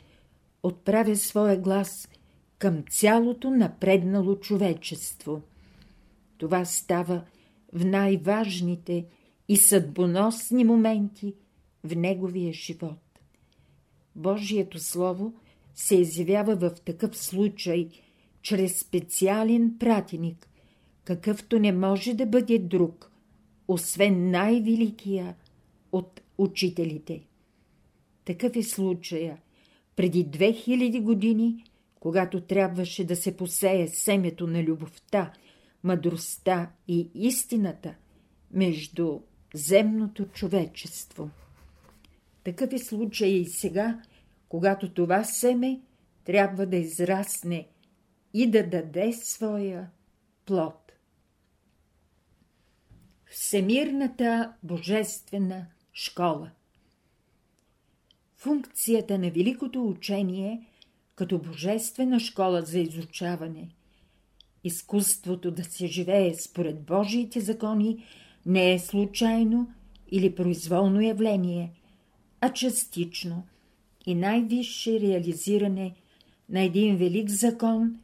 отправя 0.63 1.15
своя 1.15 1.57
глас 1.57 2.07
към 2.57 2.84
цялото 2.89 3.49
напреднало 3.49 4.36
човечество. 4.36 5.41
Това 6.38 6.65
става 6.65 7.23
в 7.73 7.86
най-важните 7.86 9.05
и 9.49 9.57
съдбоносни 9.57 10.63
моменти 10.63 11.34
в 11.84 11.95
неговия 11.95 12.53
живот. 12.53 13.19
Божието 14.15 14.79
Слово 14.79 15.34
се 15.75 15.95
изявява 15.95 16.55
в 16.55 16.71
такъв 16.86 17.17
случай 17.17 17.89
чрез 18.41 18.79
специален 18.79 19.75
пратеник, 19.79 20.49
какъвто 21.03 21.59
не 21.59 21.71
може 21.71 22.13
да 22.13 22.25
бъде 22.25 22.59
друг, 22.59 23.11
освен 23.67 24.32
най-великия 24.32 25.36
от 25.91 26.21
учителите. 26.38 27.21
Такъв 28.26 28.55
е 28.55 28.63
случая 28.63 29.38
преди 29.95 30.26
2000 30.26 31.01
години, 31.01 31.63
когато 31.99 32.41
трябваше 32.41 33.05
да 33.05 33.15
се 33.15 33.38
посее 33.38 33.88
семето 33.88 34.47
на 34.47 34.63
любовта, 34.63 35.34
мъдростта 35.84 36.72
и 36.88 37.09
истината 37.15 37.95
между 38.51 39.19
земното 39.53 40.26
човечество. 40.26 41.30
Такъв 42.43 42.74
е 42.74 42.80
случай 42.80 43.30
и 43.30 43.45
сега, 43.45 44.01
когато 44.49 44.93
това 44.93 45.24
семе 45.24 45.82
трябва 46.24 46.65
да 46.65 46.78
израсне 46.78 47.67
и 48.34 48.51
да 48.51 48.69
даде 48.69 49.13
своя 49.13 49.89
плод. 50.45 50.91
Всемирната 53.26 54.53
божествена 54.63 55.65
школа 55.93 56.51
Функцията 58.41 59.17
на 59.17 59.31
великото 59.31 59.87
учение 59.87 60.65
като 61.15 61.37
божествена 61.37 62.19
школа 62.19 62.61
за 62.61 62.79
изучаване 62.79 63.69
Изкуството 64.63 65.51
да 65.51 65.63
се 65.63 65.87
живее 65.87 66.33
според 66.33 66.81
Божиите 66.81 67.39
закони 67.39 68.05
не 68.45 68.73
е 68.73 68.79
случайно 68.79 69.73
или 70.11 70.35
произволно 70.35 71.01
явление, 71.01 71.71
а 72.41 72.53
частично 72.53 73.43
и 74.05 74.15
най-висше 74.15 74.99
реализиране 74.99 75.95
на 76.49 76.61
един 76.61 76.97
велик 76.97 77.29
закон, 77.29 77.99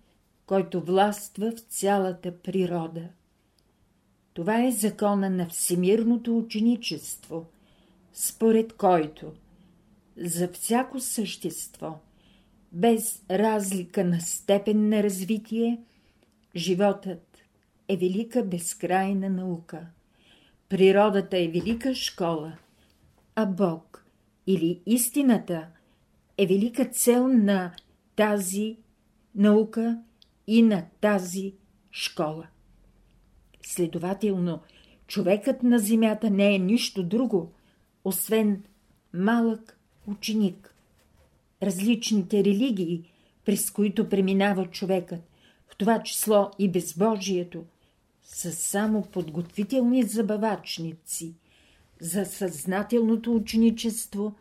който 0.46 0.82
властва 0.82 1.52
в 1.52 1.60
цялата 1.60 2.38
природа. 2.38 3.10
Това 4.34 4.64
е 4.66 4.72
закона 4.72 5.30
на 5.30 5.50
всемирното 5.50 6.38
ученичество, 6.38 7.46
според 8.14 8.74
който 8.74 9.34
за 10.18 10.48
всяко 10.48 11.00
същество, 11.00 12.00
без 12.72 13.24
разлика 13.32 14.06
на 14.06 14.22
степен 14.22 14.90
на 14.90 15.04
развитие, 15.04 15.82
животът 16.56 17.38
е 17.88 17.98
велика 17.98 18.44
безкрайна 18.44 19.30
наука. 19.30 19.88
Природата 20.70 21.38
е 21.38 21.48
велика 21.48 21.96
школа, 21.96 22.58
а 23.36 23.46
Бог 23.46 24.06
или 24.48 24.82
истината 24.86 25.68
е 26.38 26.48
велика 26.48 26.86
цел 26.86 27.28
на 27.28 27.74
тази 28.16 28.78
наука 29.36 30.00
и 30.48 30.62
на 30.62 30.86
тази 31.02 31.54
школа. 31.92 32.48
Следователно, 33.62 34.60
човекът 35.08 35.64
на 35.64 35.80
земята 35.80 36.30
не 36.30 36.56
е 36.56 36.60
нищо 36.60 37.04
друго, 37.04 37.52
освен 38.04 38.64
малък 39.14 39.77
ученик. 40.08 40.76
Различните 41.64 42.44
религии, 42.44 43.12
през 43.46 43.72
които 43.72 44.10
преминава 44.10 44.68
човекът, 44.68 45.22
в 45.68 45.78
това 45.78 46.04
число 46.04 46.52
и 46.60 46.70
безбожието, 46.72 47.66
са 48.24 48.52
само 48.52 49.02
подготвителни 49.02 50.04
забавачници 50.04 51.36
за 52.02 52.26
съзнателното 52.26 53.36
ученичество, 53.36 54.36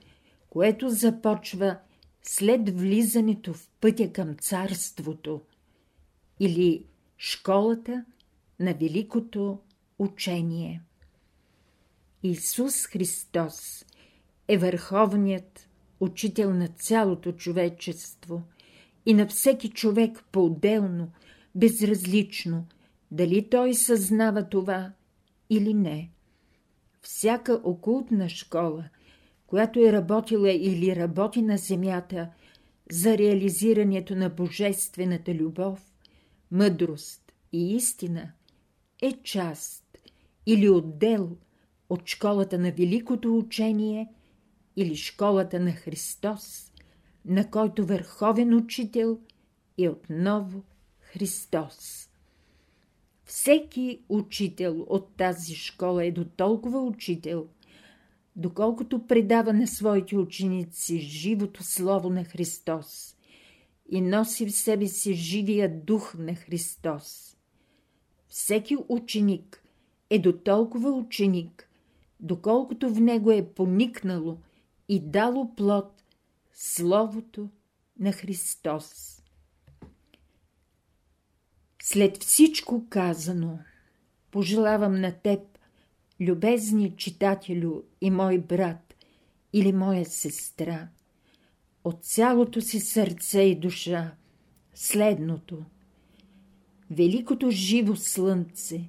което 0.50 0.88
започва 0.88 1.78
след 2.22 2.80
влизането 2.80 3.54
в 3.54 3.68
пътя 3.80 4.12
към 4.12 4.36
царството 4.36 5.40
или 6.40 6.84
школата 7.18 8.04
на 8.60 8.74
великото 8.74 9.58
учение. 9.98 10.82
Исус 12.22 12.86
Христос 12.86 13.84
е 14.48 14.58
върховният 14.58 15.68
учител 16.00 16.54
на 16.54 16.68
цялото 16.68 17.32
човечество 17.32 18.42
и 19.06 19.14
на 19.14 19.26
всеки 19.26 19.70
човек 19.70 20.24
по-отделно, 20.32 21.10
безразлично, 21.54 22.66
дали 23.10 23.48
той 23.48 23.74
съзнава 23.74 24.48
това 24.48 24.92
или 25.50 25.74
не. 25.74 26.10
Всяка 27.02 27.60
окултна 27.64 28.28
школа, 28.28 28.84
която 29.46 29.80
е 29.80 29.92
работила 29.92 30.50
или 30.50 30.96
работи 30.96 31.42
на 31.42 31.56
земята 31.56 32.28
за 32.90 33.18
реализирането 33.18 34.14
на 34.14 34.30
божествената 34.30 35.34
любов, 35.34 35.92
мъдрост 36.50 37.32
и 37.52 37.74
истина, 37.76 38.32
е 39.02 39.12
част 39.12 39.98
или 40.46 40.68
отдел 40.68 41.36
от 41.90 42.08
школата 42.08 42.58
на 42.58 42.72
великото 42.72 43.38
учение 43.38 44.08
или 44.76 44.96
школата 44.96 45.60
на 45.60 45.72
Христос, 45.72 46.72
на 47.24 47.50
който 47.50 47.86
върховен 47.86 48.54
учител 48.54 49.18
е 49.78 49.88
отново 49.88 50.64
Христос. 51.00 52.08
Всеки 53.24 54.00
учител 54.08 54.86
от 54.88 55.16
тази 55.16 55.54
школа 55.54 56.04
е 56.04 56.10
до 56.10 56.24
толкова 56.24 56.80
учител, 56.80 57.46
доколкото 58.36 59.06
предава 59.06 59.52
на 59.52 59.66
своите 59.66 60.16
ученици 60.16 60.98
живото 60.98 61.64
слово 61.64 62.10
на 62.10 62.24
Христос 62.24 63.16
и 63.88 64.00
носи 64.00 64.46
в 64.46 64.52
себе 64.52 64.86
си 64.86 65.14
живия 65.14 65.80
дух 65.80 66.14
на 66.18 66.34
Христос. 66.34 67.36
Всеки 68.28 68.76
ученик 68.88 69.62
е 70.10 70.18
до 70.18 70.32
толкова 70.32 70.90
ученик, 70.90 71.68
доколкото 72.20 72.94
в 72.94 73.00
него 73.00 73.30
е 73.30 73.48
поникнало 73.54 74.38
и 74.88 75.00
дало 75.00 75.54
плод 75.54 76.02
Словото 76.54 77.48
на 77.98 78.12
Христос. 78.12 79.22
След 81.82 82.22
всичко 82.22 82.86
казано, 82.88 83.58
пожелавам 84.30 85.00
на 85.00 85.12
теб, 85.12 85.40
любезни 86.20 86.96
читателю 86.96 87.82
и 88.00 88.10
мой 88.10 88.38
брат 88.38 88.94
или 89.52 89.72
моя 89.72 90.06
сестра, 90.06 90.88
от 91.84 92.04
цялото 92.04 92.60
си 92.60 92.80
сърце 92.80 93.40
и 93.40 93.60
душа, 93.60 94.14
следното. 94.74 95.64
Великото 96.90 97.50
живо 97.50 97.96
слънце 97.96 98.88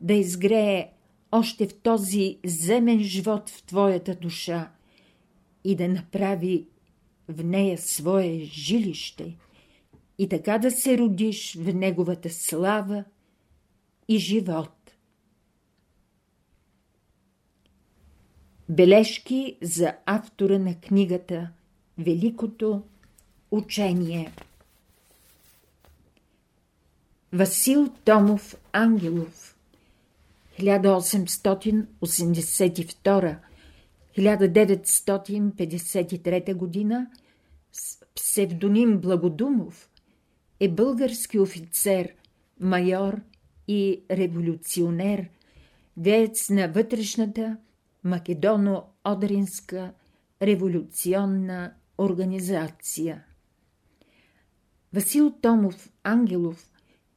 да 0.00 0.14
изгрее 0.14 0.92
още 1.32 1.68
в 1.68 1.74
този 1.74 2.38
земен 2.44 3.00
живот 3.00 3.50
в 3.50 3.62
твоята 3.62 4.14
душа 4.14 4.75
и 5.66 5.76
да 5.76 5.88
направи 5.88 6.66
в 7.28 7.44
нея 7.44 7.78
свое 7.78 8.40
жилище 8.44 9.36
и 10.18 10.28
така 10.28 10.58
да 10.58 10.70
се 10.70 10.98
родиш 10.98 11.56
в 11.56 11.74
неговата 11.74 12.30
слава 12.30 13.04
и 14.08 14.18
живот. 14.18 14.70
Бележки 18.68 19.56
за 19.62 19.96
автора 20.06 20.58
на 20.58 20.80
книгата 20.80 21.50
Великото 21.98 22.82
учение 23.50 24.32
Васил 27.32 27.92
Томов 28.04 28.56
Ангелов 28.72 29.56
1882-1953 34.16 36.88
г. 36.88 37.06
с 37.72 37.98
псевдоним 38.14 39.00
Благодумов 39.00 39.90
е 40.60 40.68
български 40.68 41.38
офицер, 41.38 42.14
майор 42.60 43.20
и 43.68 44.02
революционер, 44.10 45.28
деец 45.96 46.50
на 46.50 46.68
вътрешната 46.68 47.56
Македоно-Одринска 48.04 49.90
революционна 50.42 51.72
организация. 51.98 53.24
Васил 54.92 55.34
Томов 55.42 55.90
Ангелов 56.04 56.70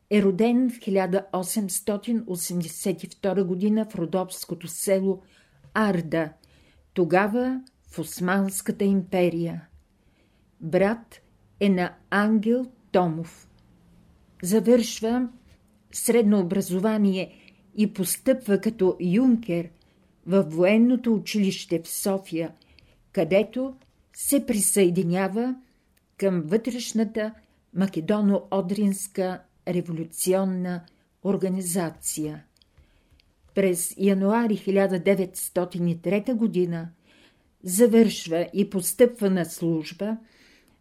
е 0.09 0.23
роден 0.23 0.69
в 0.69 0.79
1882 0.79 3.75
г. 3.75 3.85
в 3.91 3.95
родопското 3.95 4.67
село 4.67 5.21
Арда, 5.73 6.33
тогава 6.93 7.61
в 7.91 7.99
Османската 7.99 8.85
империя. 8.85 9.67
Брат 10.61 11.21
е 11.59 11.69
на 11.69 11.93
Ангел 12.09 12.65
Томов. 12.91 13.49
Завършва 14.43 15.29
средно 15.91 16.39
образование 16.39 17.35
и 17.75 17.93
постъпва 17.93 18.61
като 18.61 18.97
юнкер 18.99 19.69
в 20.25 20.43
военното 20.43 21.13
училище 21.13 21.81
в 21.81 21.87
София, 21.87 22.53
където 23.11 23.75
се 24.13 24.45
присъединява 24.45 25.55
към 26.17 26.41
вътрешната 26.41 27.33
Македоно-Одринска 27.77 29.39
революционна 29.67 30.81
организация. 31.23 32.43
През 33.55 33.95
януари 33.97 34.57
1903 34.57 36.71
г. 36.71 36.87
завършва 37.63 38.49
и 38.53 38.69
постъпва 38.69 39.29
на 39.29 39.45
служба 39.45 40.17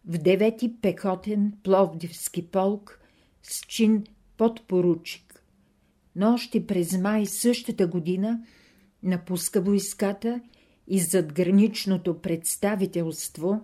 в 0.07 0.17
9-ти 0.17 0.75
пехотен 0.81 1.53
Пловдивски 1.63 2.47
полк 2.47 2.99
с 3.43 3.61
чин 3.61 4.03
подпоручик. 4.37 5.43
Но 6.15 6.33
още 6.33 6.65
през 6.65 6.97
май 6.97 7.25
същата 7.25 7.87
година 7.87 8.39
напуска 9.03 9.61
войската 9.61 10.41
и 10.87 10.99
задграничното 10.99 12.21
представителство 12.21 13.61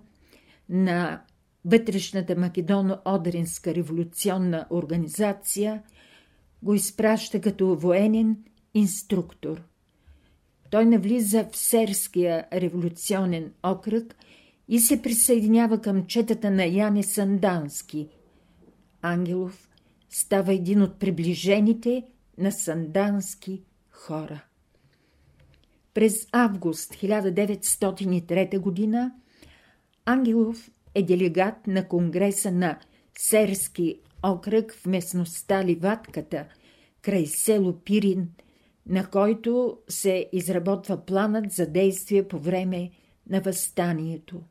на 0.69 1.21
вътрешната 1.65 2.35
Македоно-Одринска 2.35 3.75
революционна 3.75 4.65
организация 4.69 5.83
го 6.63 6.73
изпраща 6.73 7.41
като 7.41 7.75
военен 7.75 8.37
инструктор. 8.75 9.61
Той 10.69 10.85
навлиза 10.85 11.45
в 11.51 11.57
Серския 11.57 12.47
революционен 12.53 13.51
окръг 13.63 14.15
и 14.67 14.79
се 14.79 15.01
присъединява 15.01 15.81
към 15.81 16.05
четата 16.05 16.51
на 16.51 16.65
Яне 16.65 17.03
Сандански. 17.03 18.07
Ангелов 19.01 19.69
става 20.09 20.53
един 20.53 20.81
от 20.81 20.99
приближените 20.99 22.03
на 22.37 22.51
сандански 22.51 23.61
хора. 23.89 24.43
През 25.93 26.27
август 26.31 26.93
1903 26.93 28.91
г. 28.91 29.11
Ангелов 30.05 30.71
е 30.95 31.03
делегат 31.03 31.67
на 31.67 31.87
Конгреса 31.87 32.51
на 32.51 32.79
Серски 33.17 33.99
окръг 34.23 34.73
в 34.73 34.85
местността 34.85 35.63
Ливатката, 35.63 36.45
край 37.01 37.25
село 37.25 37.73
Пирин, 37.73 38.29
на 38.89 39.07
който 39.07 39.77
се 39.87 40.29
изработва 40.31 40.97
планът 40.97 41.51
за 41.51 41.67
действие 41.67 42.27
по 42.27 42.39
време 42.39 42.91
на 43.29 43.41
възстанието. 43.41 44.41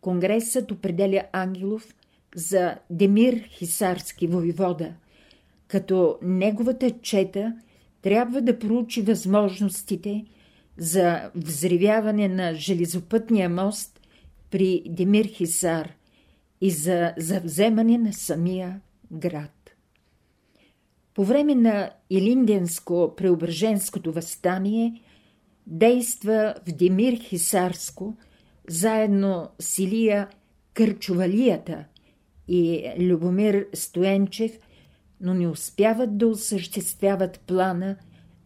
Конгресът 0.00 0.70
определя 0.70 1.22
Ангелов 1.32 1.94
за 2.36 2.78
Демир 2.90 3.42
Хисарски 3.48 4.26
воевода, 4.26 4.94
като 5.68 6.18
неговата 6.22 6.90
чета 6.90 7.56
трябва 8.02 8.42
да 8.42 8.58
проучи 8.58 9.02
възможностите 9.02 10.24
за 10.76 11.30
взривяване 11.34 12.28
на 12.28 12.54
железопътния 12.54 13.48
мост 13.48 14.00
при 14.50 14.82
Демир 14.86 15.24
Хисар 15.24 15.92
и 16.60 16.70
за 16.70 17.14
завземане 17.16 17.98
на 17.98 18.12
самия 18.12 18.80
град. 19.12 19.61
По 21.14 21.24
време 21.24 21.54
на 21.54 21.90
Илинденско-преображенското 22.10 24.10
възстание 24.10 25.02
действа 25.66 26.54
в 26.68 26.72
Демир 26.72 27.20
Хисарско 27.20 28.16
заедно 28.68 29.50
с 29.58 29.78
Илия 29.78 30.28
Кърчувалията 30.74 31.84
и 32.48 32.90
Любомир 32.98 33.66
Стоенчев, 33.74 34.58
но 35.20 35.34
не 35.34 35.48
успяват 35.48 36.18
да 36.18 36.26
осъществяват 36.26 37.40
плана 37.40 37.96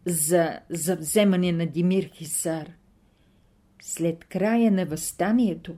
за 0.05 0.59
завземане 0.69 1.51
на 1.51 1.65
Димир 1.65 2.09
Хисар. 2.13 2.71
След 3.81 4.23
края 4.23 4.71
на 4.71 4.85
възстанието, 4.85 5.75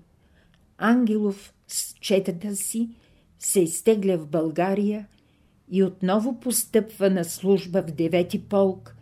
Ангелов 0.77 1.53
с 1.67 1.93
четата 1.93 2.55
си 2.55 2.89
се 3.39 3.59
изтегля 3.59 4.17
в 4.17 4.27
България 4.27 5.07
и 5.69 5.83
отново 5.83 6.39
постъпва 6.39 7.09
на 7.09 7.23
служба 7.23 7.81
в 7.81 7.91
девети 7.91 8.43
полк, 8.43 8.95